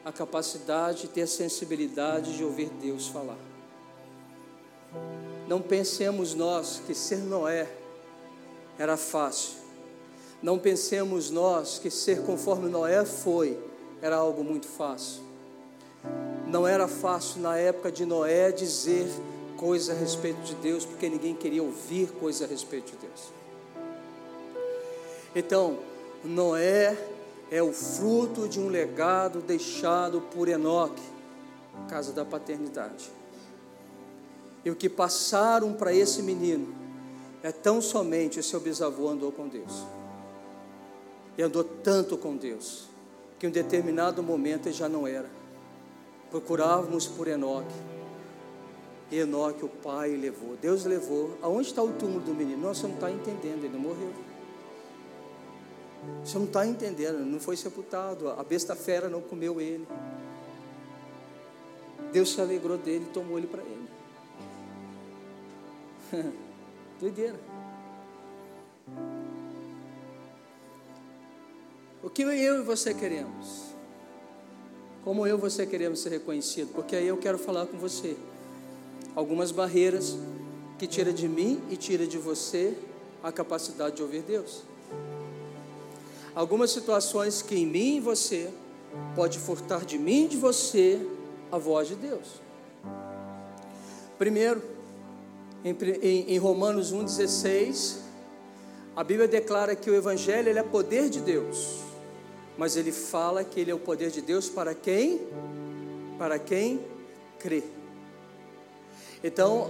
[0.04, 3.51] a capacidade de ter a sensibilidade de ouvir Deus falar.
[5.48, 7.68] Não pensemos nós que ser Noé
[8.78, 9.60] era fácil.
[10.42, 13.60] Não pensemos nós que ser conforme Noé foi
[14.02, 15.22] era algo muito fácil.
[16.48, 19.08] Não era fácil na época de Noé dizer
[19.56, 23.32] coisa a respeito de Deus, porque ninguém queria ouvir coisa a respeito de Deus.
[25.36, 25.78] Então,
[26.24, 26.98] Noé
[27.52, 31.04] é o fruto de um legado deixado por Enoque,
[31.88, 33.12] casa da paternidade.
[34.64, 36.74] E o que passaram para esse menino
[37.42, 39.86] é tão somente o seu bisavô andou com Deus.
[41.38, 42.86] E andou tanto com Deus,
[43.40, 45.30] que em um determinado momento ele já não era.
[46.30, 47.74] Procurávamos por Enoque
[49.12, 50.56] Enoque, o pai, levou.
[50.62, 51.38] Deus levou.
[51.42, 52.62] Aonde está o túmulo do menino?
[52.62, 54.14] Não, você não está entendendo, ele não morreu.
[56.24, 58.30] Você não está entendendo, não foi sepultado.
[58.30, 59.86] A besta fera não comeu ele.
[62.14, 63.81] Deus se alegrou dele e tomou ele para ele.
[67.00, 67.40] Doideira.
[72.04, 73.72] O que eu e você queremos?
[75.04, 76.74] Como eu e você queremos ser reconhecido?
[76.74, 78.18] Porque aí eu quero falar com você
[79.16, 80.18] algumas barreiras
[80.78, 82.76] que tira de mim e tira de você
[83.24, 84.64] a capacidade de ouvir Deus.
[86.34, 88.50] algumas situações que em mim e você
[89.16, 91.06] pode furtar de mim e de você
[91.52, 92.42] a voz de Deus.
[94.18, 94.62] Primeiro,
[95.64, 97.98] em, Romanos 1,16,
[98.96, 101.78] a Bíblia declara que o Evangelho ele é poder de Deus,
[102.58, 105.22] mas ele fala que ele é o poder de Deus para quem?
[106.18, 106.80] Para quem
[107.40, 107.64] crê.
[109.24, 109.68] Então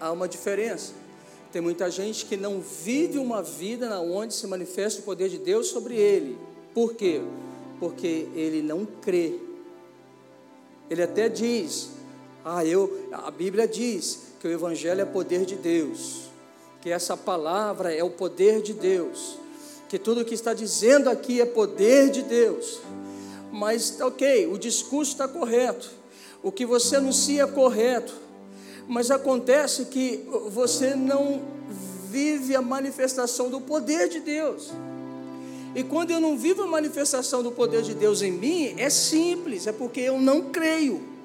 [0.00, 0.92] há uma diferença.
[1.52, 5.38] Tem muita gente que não vive uma vida na onde se manifesta o poder de
[5.38, 6.36] Deus sobre ele.
[6.74, 7.22] Por quê?
[7.78, 9.38] Porque ele não crê.
[10.90, 11.90] Ele até diz:
[12.48, 16.30] "Ah, eu, a Bíblia diz que o evangelho é poder de Deus,
[16.80, 19.38] que essa palavra é o poder de Deus,
[19.88, 22.80] que tudo o que está dizendo aqui é poder de Deus".
[23.50, 25.90] Mas OK, o discurso está correto.
[26.42, 28.26] O que você anuncia é correto
[28.88, 31.42] mas acontece que você não
[32.10, 34.70] vive a manifestação do poder de Deus.
[35.74, 39.66] E quando eu não vivo a manifestação do poder de Deus em mim, é simples,
[39.66, 41.15] é porque eu não creio.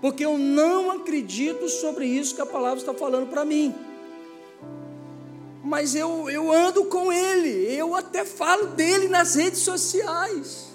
[0.00, 3.74] Porque eu não acredito sobre isso que a palavra está falando para mim.
[5.62, 10.68] Mas eu, eu ando com ele, eu até falo dele nas redes sociais.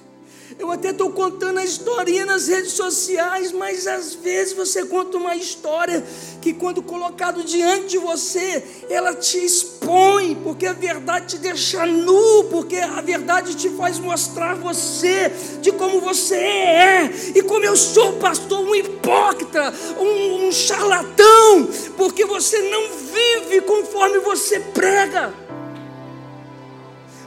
[0.60, 5.36] Eu até estou contando a historinha nas redes sociais, mas às vezes você conta uma
[5.36, 6.04] história
[6.42, 9.44] que, quando colocado diante de você, ela te
[9.84, 15.30] expõe, porque a verdade te deixa nu, porque a verdade te faz mostrar você
[15.62, 21.67] de como você é, e como eu sou, pastor, um hipócrita, um, um charlatão,
[21.98, 25.34] porque você não vive conforme você prega.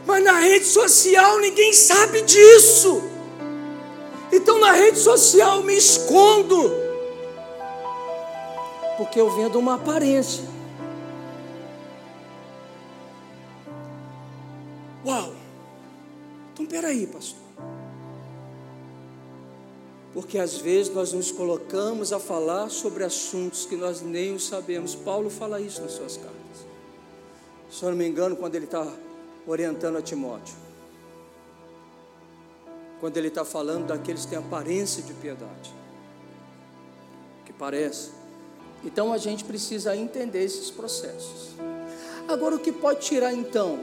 [0.07, 3.03] Mas na rede social ninguém sabe disso.
[4.33, 6.73] Então na rede social me escondo,
[8.97, 10.56] porque eu vendo uma aparência.
[15.07, 15.33] Uau!
[16.53, 17.39] Então peraí, pastor.
[20.13, 24.95] Porque às vezes nós nos colocamos a falar sobre assuntos que nós nem os sabemos.
[24.95, 26.67] Paulo fala isso nas suas cartas.
[27.71, 28.87] Se eu não me engano, quando ele está
[29.47, 30.67] orientando a Timóteo
[33.01, 35.75] quando ele está falando daqueles que têm aparência de piedade,
[37.45, 38.11] que parece.
[38.85, 41.51] Então a gente precisa entender esses processos.
[42.29, 43.79] Agora, o que pode tirar então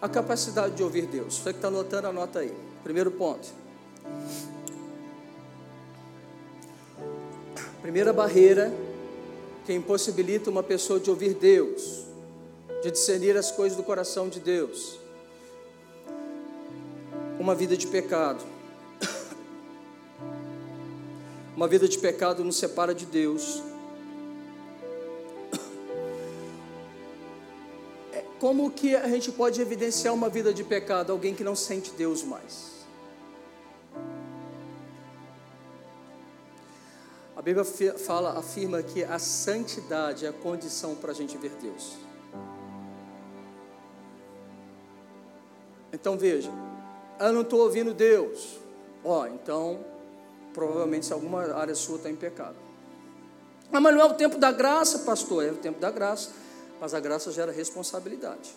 [0.00, 1.38] a capacidade de ouvir Deus?
[1.38, 2.52] Você que está anotando, anota aí.
[2.82, 3.48] Primeiro ponto.
[7.82, 8.72] Primeira barreira
[9.64, 12.04] que impossibilita uma pessoa de ouvir Deus,
[12.82, 14.98] de discernir as coisas do coração de Deus,
[17.38, 18.44] uma vida de pecado.
[21.56, 23.62] Uma vida de pecado nos separa de Deus.
[28.38, 31.10] Como que a gente pode evidenciar uma vida de pecado?
[31.10, 32.76] Alguém que não sente Deus mais.
[37.34, 41.92] A Bíblia fala, afirma que a santidade é a condição para a gente ver Deus.
[45.92, 46.50] Então veja,
[47.20, 48.58] eu não estou ouvindo Deus.
[49.04, 49.84] Ó, oh, então,
[50.52, 52.56] provavelmente alguma área sua está em pecado.
[53.72, 56.30] Ah, mas não é o tempo da graça, pastor, é o tempo da graça.
[56.80, 58.50] Mas a graça gera responsabilidade.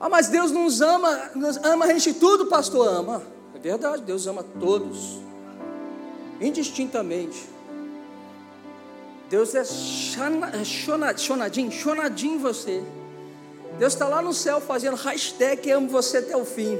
[0.00, 3.22] Ah, mas Deus nos ama, nos ama a gente tudo, pastor, ama.
[3.54, 5.20] É verdade, Deus ama todos,
[6.40, 7.48] indistintamente.
[9.30, 10.64] Deus é, é
[11.16, 12.82] chonadinho, chonadinho em você.
[13.78, 16.78] Deus está lá no céu fazendo hashtag amo você até o fim.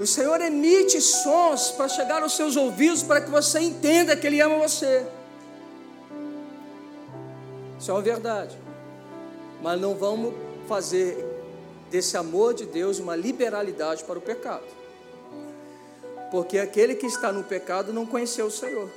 [0.00, 4.40] O Senhor emite sons para chegar aos seus ouvidos para que você entenda que Ele
[4.40, 5.04] ama você.
[7.80, 8.58] Isso é uma verdade.
[9.62, 10.34] Mas não vamos
[10.68, 11.26] fazer
[11.90, 14.64] desse amor de Deus uma liberalidade para o pecado.
[16.30, 18.88] Porque aquele que está no pecado não conheceu o Senhor.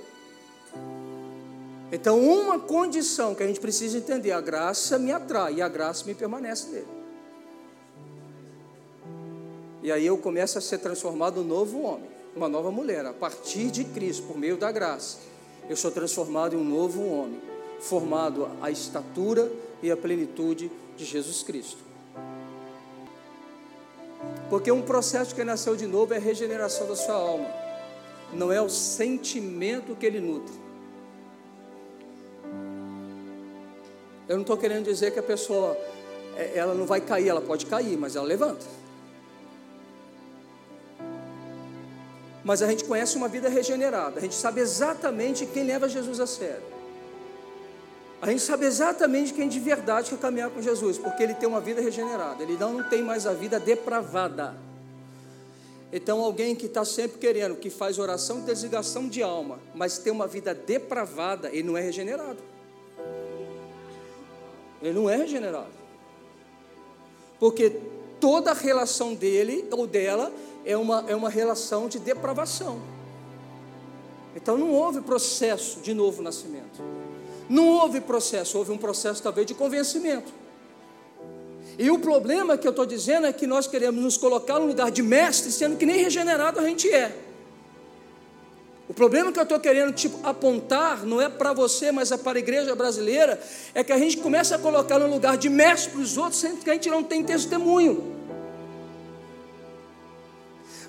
[1.91, 6.06] Então, uma condição que a gente precisa entender: a graça me atrai e a graça
[6.06, 6.88] me permanece nele.
[9.81, 13.69] E aí eu começo a ser transformado um novo homem, uma nova mulher, a partir
[13.69, 15.17] de Cristo, por meio da graça.
[15.69, 17.40] Eu sou transformado em um novo homem,
[17.80, 19.52] formado à estatura
[19.82, 21.84] e à plenitude de Jesus Cristo.
[24.50, 27.48] Porque um processo que nasceu de novo é a regeneração da sua alma,
[28.32, 30.54] não é o sentimento que ele nutre.
[34.28, 35.78] Eu não estou querendo dizer que a pessoa
[36.38, 38.65] é, ela não vai cair, ela pode cair, mas ela levanta.
[42.44, 46.28] Mas a gente conhece uma vida regenerada, a gente sabe exatamente quem leva Jesus a
[46.28, 46.63] sério.
[48.24, 51.60] A gente sabe exatamente quem de verdade quer caminhar com Jesus, porque ele tem uma
[51.60, 54.56] vida regenerada, ele não, tem mais a vida depravada.
[55.92, 60.13] Então, alguém que está sempre querendo, que faz oração de desligação de alma, mas tem
[60.13, 62.40] uma vida depravada, ele não é regenerado.
[64.82, 65.74] Ele não é regenerado.
[67.38, 67.71] Porque
[68.21, 70.32] toda relação dele ou dela
[70.63, 72.82] é uma, é uma relação de depravação.
[74.34, 76.92] Então não houve processo de novo nascimento.
[77.54, 80.33] Não houve processo, houve um processo talvez de convencimento.
[81.77, 84.89] E o problema que eu estou dizendo é que nós queremos nos colocar no lugar
[84.89, 87.15] de mestre, sendo que nem regenerado a gente é.
[88.89, 92.39] O problema que eu estou querendo tipo, apontar não é para você, mas é para
[92.39, 93.39] a igreja brasileira,
[93.75, 96.58] é que a gente começa a colocar no lugar de mestre para os outros, sendo
[96.58, 98.15] que a gente não tem testemunho.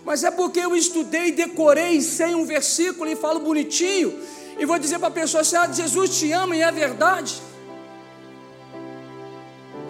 [0.02, 4.18] Mas é porque eu estudei, decorei, sei um versículo e falo bonitinho,
[4.58, 7.40] e vou dizer para a pessoa assim: ah, Jesus te ama e é verdade.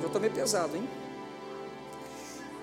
[0.01, 0.89] Eu estou meio pesado, hein?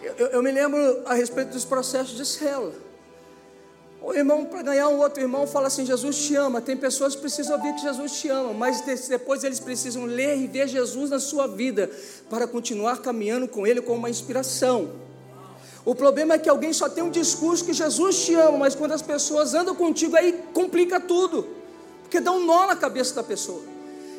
[0.02, 2.74] Eu, eu, eu me lembro a respeito dos processos de célula.
[4.04, 6.60] O irmão, para ganhar um outro irmão, fala assim: Jesus te ama.
[6.60, 10.48] Tem pessoas que precisam ouvir que Jesus te ama, mas depois eles precisam ler e
[10.48, 11.90] ver Jesus na sua vida
[12.28, 14.90] para continuar caminhando com Ele como uma inspiração.
[15.86, 18.92] O problema é que alguém só tem um discurso que Jesus te ama, mas quando
[18.92, 21.48] as pessoas andam contigo, aí complica tudo,
[22.12, 23.64] porque dá um nó na cabeça da pessoa.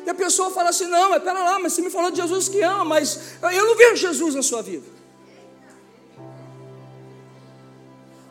[0.03, 2.49] E a pessoa fala assim: Não, mas pera lá, mas você me falou de Jesus
[2.49, 4.87] que ama, mas eu não vejo Jesus na sua vida.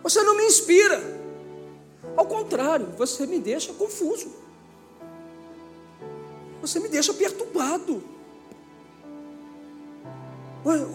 [0.03, 1.01] Você não me inspira.
[2.17, 4.33] Ao contrário, você me deixa confuso.
[6.61, 8.03] Você me deixa perturbado.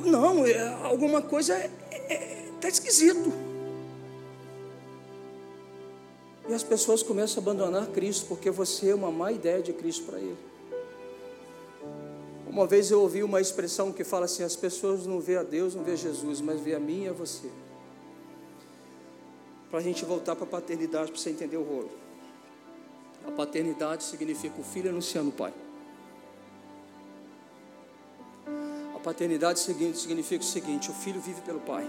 [0.04, 3.32] Não, é, alguma coisa está é, é, tá esquisito.
[6.48, 10.06] E as pessoas começam a abandonar Cristo porque você é uma má ideia de Cristo
[10.06, 10.38] para ele.
[12.48, 15.76] Uma vez eu ouvi uma expressão que fala assim: as pessoas não vê a Deus,
[15.76, 17.50] não vê Jesus, mas vê a mim e a você
[19.70, 21.92] para a gente voltar para a paternidade, para você entender o rolo.
[23.26, 25.54] A paternidade significa o filho anunciando o pai.
[28.96, 31.86] A paternidade significa o seguinte: o filho vive pelo pai.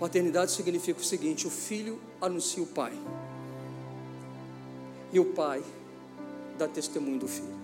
[0.00, 2.94] A paternidade significa o seguinte: o filho anuncia o pai.
[5.12, 5.62] E o pai
[6.56, 7.60] dá testemunho do filho.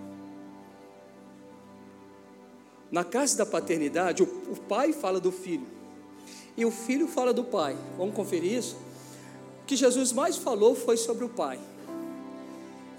[2.91, 5.65] Na casa da paternidade, o pai fala do filho
[6.55, 7.75] e o filho fala do pai.
[7.97, 8.77] Vamos conferir isso?
[9.63, 11.59] O que Jesus mais falou foi sobre o pai.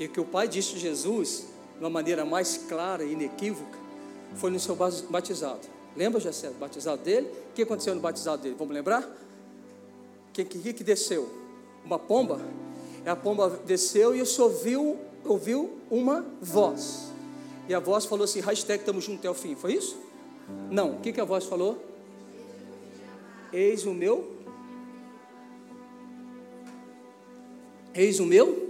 [0.01, 3.78] E o que o pai disse de Jesus, de uma maneira mais clara e inequívoca,
[4.34, 5.61] foi no seu batizado.
[5.97, 7.28] Lembra, Jessé, batizado dele?
[7.51, 8.57] O que aconteceu no batizado dele?
[8.59, 9.28] Vamos lembrar?
[10.45, 11.28] Que, que, que desceu?
[11.84, 12.41] Uma pomba?
[13.05, 17.12] E a pomba desceu e o ouviu, ouviu uma voz.
[17.68, 19.57] E a voz falou assim: hashtag estamos juntos até o fim.
[19.57, 19.99] Foi isso?
[20.70, 20.97] Não.
[20.97, 21.82] O que, que a voz falou?
[23.53, 24.32] Eis o meu.
[27.93, 28.68] Eis o meu.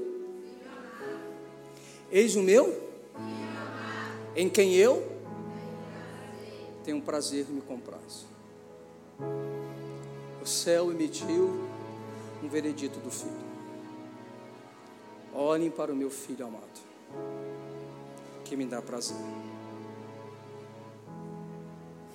[2.10, 2.88] Eis o meu.
[4.34, 5.06] Em quem eu
[6.82, 8.24] tenho prazer me compraz.
[10.48, 11.60] Céu emitiu
[12.42, 13.48] um veredito do Filho.
[15.34, 16.80] Olhem para o meu Filho amado,
[18.46, 19.18] que me dá prazer.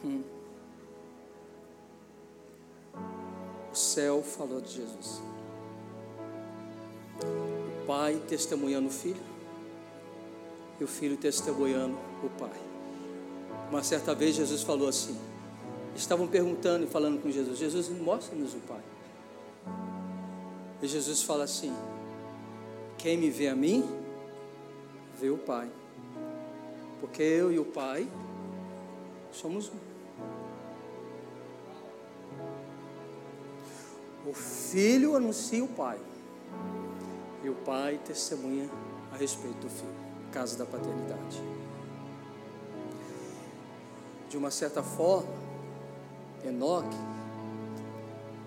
[0.04, 0.24] Hum.
[3.72, 5.22] O céu falou de Jesus.
[7.22, 9.22] O pai testemunhando o filho
[10.82, 12.60] e o filho testemunhando o pai.
[13.70, 15.33] Uma certa vez Jesus falou assim:
[15.96, 18.82] estavam perguntando e falando com Jesus: Jesus, mostra-nos o Pai.
[20.82, 21.74] E Jesus fala assim:
[22.98, 23.84] Quem me vê a mim,
[25.20, 25.70] vê o Pai.
[27.00, 28.08] Porque eu e o Pai
[29.32, 29.94] somos um.
[34.26, 36.00] O filho anuncia o pai.
[37.44, 38.70] E o pai testemunha
[39.12, 39.94] a respeito do filho.
[40.32, 41.41] Caso da paternidade.
[44.30, 45.43] De uma certa forma,
[46.46, 46.96] Enoque,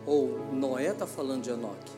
[0.07, 1.93] ou Noé está falando de Enoque.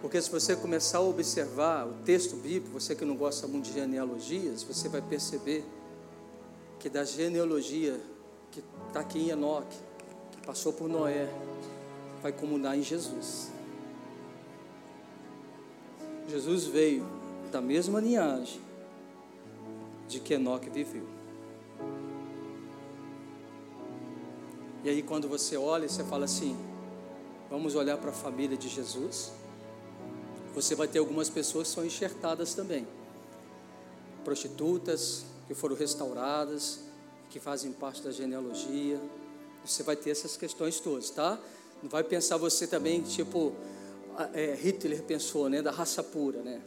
[0.00, 3.72] Porque se você começar a observar o texto bíblico, você que não gosta muito de
[3.72, 5.64] genealogias, você vai perceber
[6.78, 7.98] que da genealogia
[8.52, 9.76] que está aqui em Enoque,
[10.32, 11.28] que passou por Noé,
[12.22, 13.50] vai comungar em Jesus.
[16.28, 17.06] Jesus veio
[17.50, 18.60] da mesma linhagem
[20.08, 21.15] de que Enoque viveu.
[24.86, 26.56] E aí, quando você olha, você fala assim:
[27.50, 29.32] vamos olhar para a família de Jesus.
[30.54, 32.86] Você vai ter algumas pessoas que são enxertadas também.
[34.24, 36.78] prostitutas que foram restauradas,
[37.30, 39.00] que fazem parte da genealogia.
[39.64, 41.36] Você vai ter essas questões todas, tá?
[41.82, 43.52] Não vai pensar você também, tipo,
[44.34, 45.62] é, Hitler pensou, né?
[45.62, 46.62] Da raça pura, né?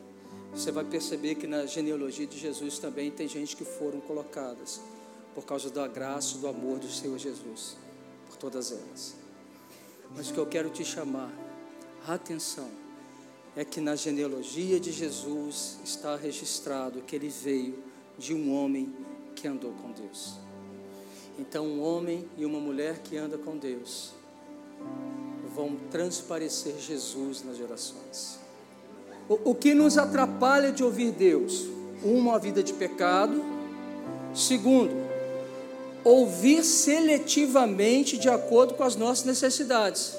[0.53, 4.82] Você vai perceber que na genealogia de Jesus também tem gente que foram colocadas
[5.34, 7.78] por causa da graça do amor do Senhor Jesus,
[8.39, 9.15] todas elas.
[10.15, 11.31] Mas o que eu quero te chamar
[12.07, 12.69] a atenção
[13.55, 17.83] é que na genealogia de Jesus está registrado que ele veio
[18.17, 18.93] de um homem
[19.35, 20.35] que andou com Deus.
[21.37, 24.13] Então, um homem e uma mulher que anda com Deus
[25.55, 28.39] vão transparecer Jesus nas gerações.
[29.27, 31.67] O, o que nos atrapalha de ouvir Deus?
[32.03, 33.43] Uma, vida de pecado.
[34.33, 35.09] Segundo,
[36.10, 40.16] ouvir seletivamente de acordo com as nossas necessidades.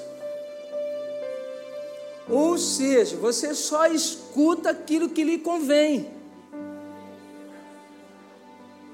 [2.29, 6.09] Ou seja, você só escuta aquilo que lhe convém.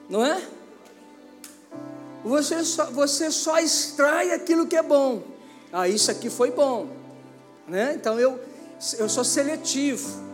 [0.09, 0.41] Não é?
[2.23, 5.21] Você só, você só extrai aquilo que é bom.
[5.71, 6.87] Ah, isso aqui foi bom.
[7.67, 7.93] Né?
[7.95, 8.39] Então eu,
[8.97, 10.25] eu sou seletivo.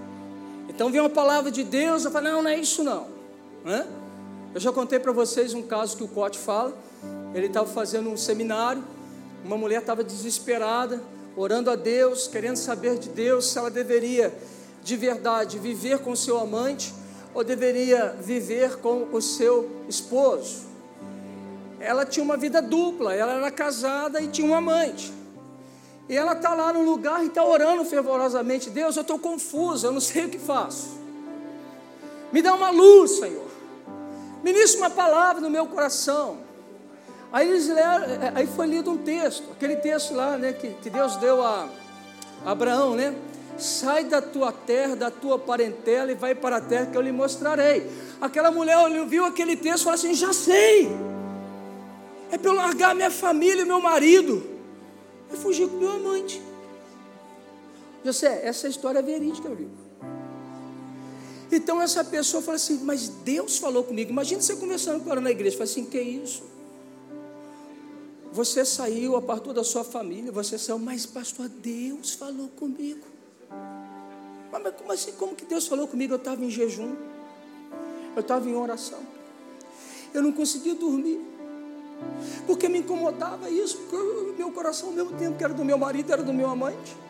[0.70, 3.08] Então vem uma palavra de Deus, eu falo, não, não é isso não.
[3.66, 3.86] Né?
[4.54, 6.78] Eu já contei para vocês um caso que o Cote fala.
[7.34, 8.84] Ele estava fazendo um seminário,
[9.44, 11.02] uma mulher estava desesperada,
[11.36, 14.32] orando a Deus, querendo saber de Deus se ela deveria
[14.84, 16.94] de verdade viver com seu amante
[17.34, 20.68] ou deveria viver com o seu esposo.
[21.80, 25.12] Ela tinha uma vida dupla, ela era casada e tinha um amante.
[26.08, 29.92] E ela está lá no lugar e está orando fervorosamente: Deus, eu estou confusa, eu
[29.92, 31.02] não sei o que faço.
[32.32, 33.43] Me dá uma luz, Senhor.
[34.44, 36.40] Ministra uma palavra no meu coração.
[37.32, 40.90] Aí, eles leram, é, aí foi lido um texto, aquele texto lá, né, que, que
[40.90, 41.68] Deus deu a,
[42.46, 43.16] a Abraão, né?
[43.58, 47.12] Sai da tua terra, da tua parentela e vai para a terra que eu lhe
[47.12, 47.90] mostrarei.
[48.20, 48.78] Aquela mulher
[49.08, 50.90] viu aquele texto e falou assim: Já sei,
[52.32, 54.44] é para eu largar minha família e meu marido
[55.32, 56.42] e fugir com meu amante.
[58.04, 59.83] José, essa história é verídica, meu amigo.
[61.56, 64.10] Então essa pessoa fala assim: Mas Deus falou comigo.
[64.10, 65.56] Imagina você conversando com ela na igreja.
[65.56, 66.44] Fala assim: Que isso?
[68.32, 73.06] Você saiu, apartou da sua família, você saiu, mas pastor, Deus falou comigo.
[74.52, 75.12] Mas como assim?
[75.12, 76.14] Como que Deus falou comigo?
[76.14, 76.96] Eu estava em jejum,
[78.16, 79.00] eu estava em oração,
[80.16, 81.22] eu não conseguia dormir,
[82.48, 85.78] porque me incomodava isso, porque o meu coração ao mesmo tempo que era do meu
[85.78, 87.03] marido, era do meu amante.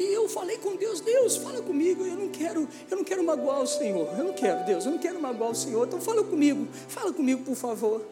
[0.00, 3.60] E eu falei com Deus, Deus, fala comigo, eu não quero, eu não quero magoar
[3.60, 6.66] o Senhor, eu não quero, Deus, eu não quero magoar o Senhor, então fala comigo,
[6.88, 8.02] fala comigo, por favor.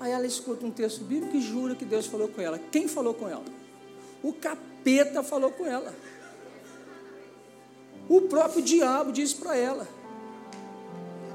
[0.00, 2.58] Aí ela escuta um texto bíblico e jura que Deus falou com ela.
[2.72, 3.44] Quem falou com ela?
[4.22, 5.94] O capeta falou com ela.
[8.08, 9.86] O próprio diabo disse para ela.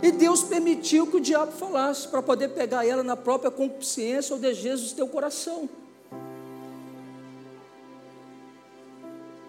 [0.01, 4.41] E Deus permitiu que o diabo falasse para poder pegar ela na própria consciência ou
[4.41, 5.69] desejos do teu coração.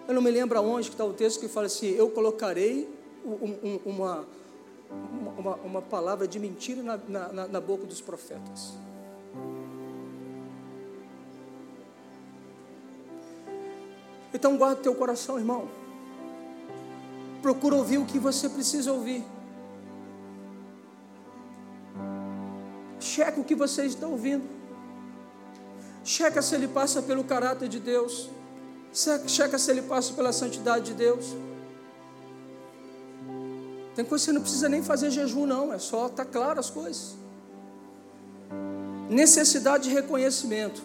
[0.07, 2.89] Eu não me lembro aonde que está o texto que fala assim: Eu colocarei
[3.25, 4.25] um, um, uma,
[5.37, 8.73] uma, uma, palavra de mentira na, na, na boca dos profetas.
[14.33, 15.67] Então guarda teu coração, irmão.
[17.41, 19.23] Procura ouvir o que você precisa ouvir.
[22.99, 24.47] Checa o que você está ouvindo.
[26.03, 28.29] Checa se ele passa pelo caráter de Deus.
[28.93, 31.25] Checa se ele passa pela santidade de Deus.
[33.95, 35.73] Tem coisa que você não precisa nem fazer jejum, não.
[35.73, 37.15] É só estar tá claro as coisas.
[39.09, 40.81] Necessidade de reconhecimento.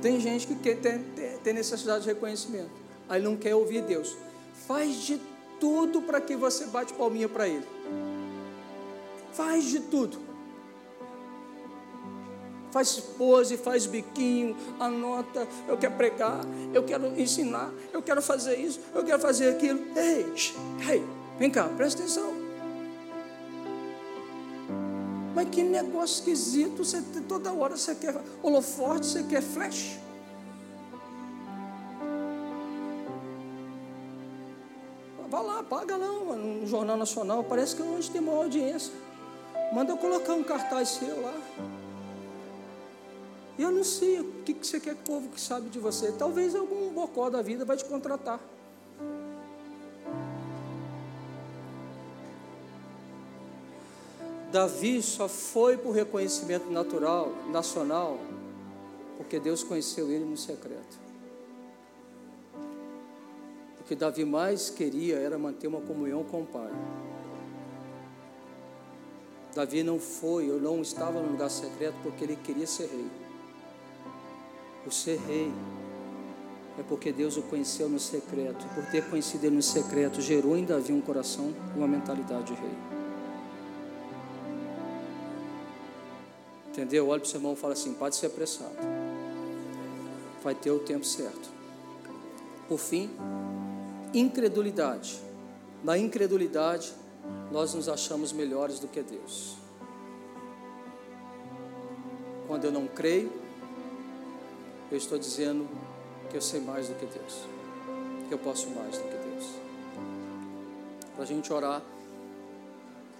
[0.00, 0.98] Tem gente que quer, tem,
[1.42, 2.70] tem necessidade de reconhecimento.
[3.08, 4.16] Aí não quer ouvir Deus.
[4.66, 5.20] Faz de
[5.60, 7.66] tudo para que você bate palminha para Ele.
[9.32, 10.33] Faz de tudo.
[12.74, 16.40] Faz pose, faz biquinho, anota, eu quero pregar,
[16.72, 19.78] eu quero ensinar, eu quero fazer isso, eu quero fazer aquilo.
[19.94, 20.26] Ei,
[20.90, 21.04] ei,
[21.38, 22.34] vem cá, presta atenção.
[25.36, 29.96] Mas que negócio esquisito, você, toda hora você quer holoforte, você quer flash.
[35.30, 38.92] Vá lá, paga lá no Jornal Nacional, parece que é onde tem maior audiência.
[39.72, 41.34] Manda eu colocar um cartaz seu lá.
[43.56, 46.10] E eu não sei o que, você quer que o povo que sabe de você.
[46.12, 48.40] Talvez algum bocó da vida vai te contratar.
[54.50, 58.18] Davi só foi por reconhecimento natural, nacional,
[59.16, 61.04] porque Deus conheceu ele no secreto.
[63.80, 66.70] O que Davi mais queria era manter uma comunhão com o Pai.
[69.54, 73.23] Davi não foi, ou não estava no lugar secreto porque ele queria ser rei.
[74.86, 75.52] O ser rei
[76.78, 78.66] é porque Deus o conheceu no secreto.
[78.74, 82.54] Por ter conhecido ele no secreto, gerou em Davi um coração e uma mentalidade de
[82.54, 82.74] rei.
[86.68, 87.08] Entendeu?
[87.08, 88.74] Olha para o seu irmão e fala assim: pode ser apressado.
[90.42, 91.48] Vai ter o tempo certo.
[92.68, 93.10] Por fim,
[94.12, 95.20] incredulidade.
[95.82, 96.92] Na incredulidade,
[97.52, 99.56] nós nos achamos melhores do que Deus.
[102.48, 103.43] Quando eu não creio,
[104.94, 105.68] eu estou dizendo
[106.30, 107.46] que eu sei mais do que Deus,
[108.28, 109.50] que eu posso mais do que Deus.
[111.14, 111.82] Para a gente orar,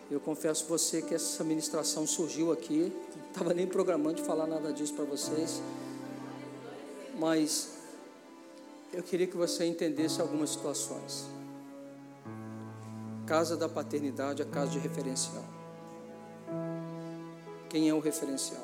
[0.09, 4.73] eu confesso você que essa ministração surgiu aqui, não estava nem programando de falar nada
[4.73, 5.61] disso para vocês,
[7.19, 7.73] mas
[8.93, 11.27] eu queria que você entendesse algumas situações.
[13.27, 15.45] Casa da paternidade é casa de referencial.
[17.69, 18.63] Quem é o referencial?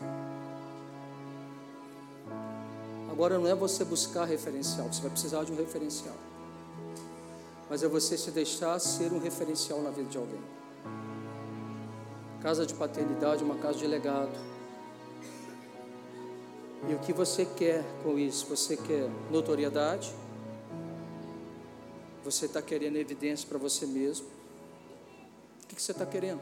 [3.21, 6.15] Agora não é você buscar referencial, você vai precisar de um referencial.
[7.69, 10.41] Mas é você se deixar ser um referencial na vida de alguém.
[12.41, 14.33] Casa de paternidade é uma casa de legado.
[16.89, 18.47] E o que você quer com isso?
[18.47, 20.11] Você quer notoriedade?
[22.25, 24.29] Você está querendo evidência para você mesmo?
[25.63, 26.41] O que, que você está querendo?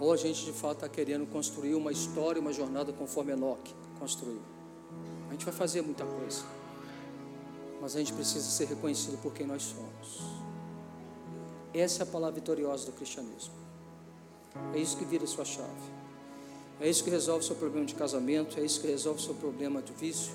[0.00, 4.40] Ou a gente de fato está querendo construir uma história, uma jornada conforme Enoque construiu?
[5.30, 6.42] A gente vai fazer muita coisa,
[7.80, 10.40] mas a gente precisa ser reconhecido por quem nós somos.
[11.72, 13.54] Essa é a palavra vitoriosa do cristianismo.
[14.74, 15.70] É isso que vira sua chave.
[16.80, 19.92] É isso que resolve seu problema de casamento, é isso que resolve seu problema de
[19.92, 20.32] vício,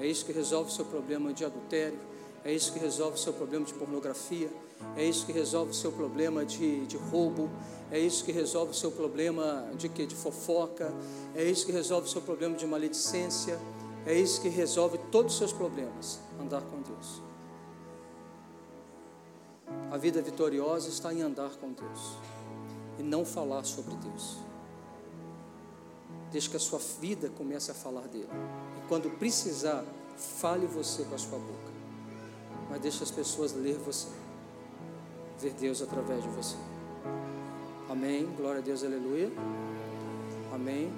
[0.00, 1.98] é isso que resolve seu problema de adultério,
[2.44, 4.50] é isso que resolve seu problema de pornografia,
[4.96, 7.48] é isso que resolve o seu problema de, de roubo,
[7.92, 10.92] é isso que resolve o seu problema de de fofoca,
[11.36, 13.60] é isso que resolve seu problema de maledicência,
[14.06, 17.22] é isso que resolve todos os seus problemas, andar com Deus.
[19.90, 22.16] A vida vitoriosa está em andar com Deus
[22.98, 24.38] e não falar sobre Deus.
[26.30, 28.28] Deixe que a sua vida comece a falar dele.
[28.78, 29.84] E quando precisar,
[30.16, 31.72] fale você com a sua boca.
[32.70, 34.08] Mas deixe as pessoas ler você.
[35.38, 36.56] Ver Deus através de você.
[37.90, 38.26] Amém.
[38.34, 39.30] Glória a Deus, aleluia.
[40.54, 40.90] Amém.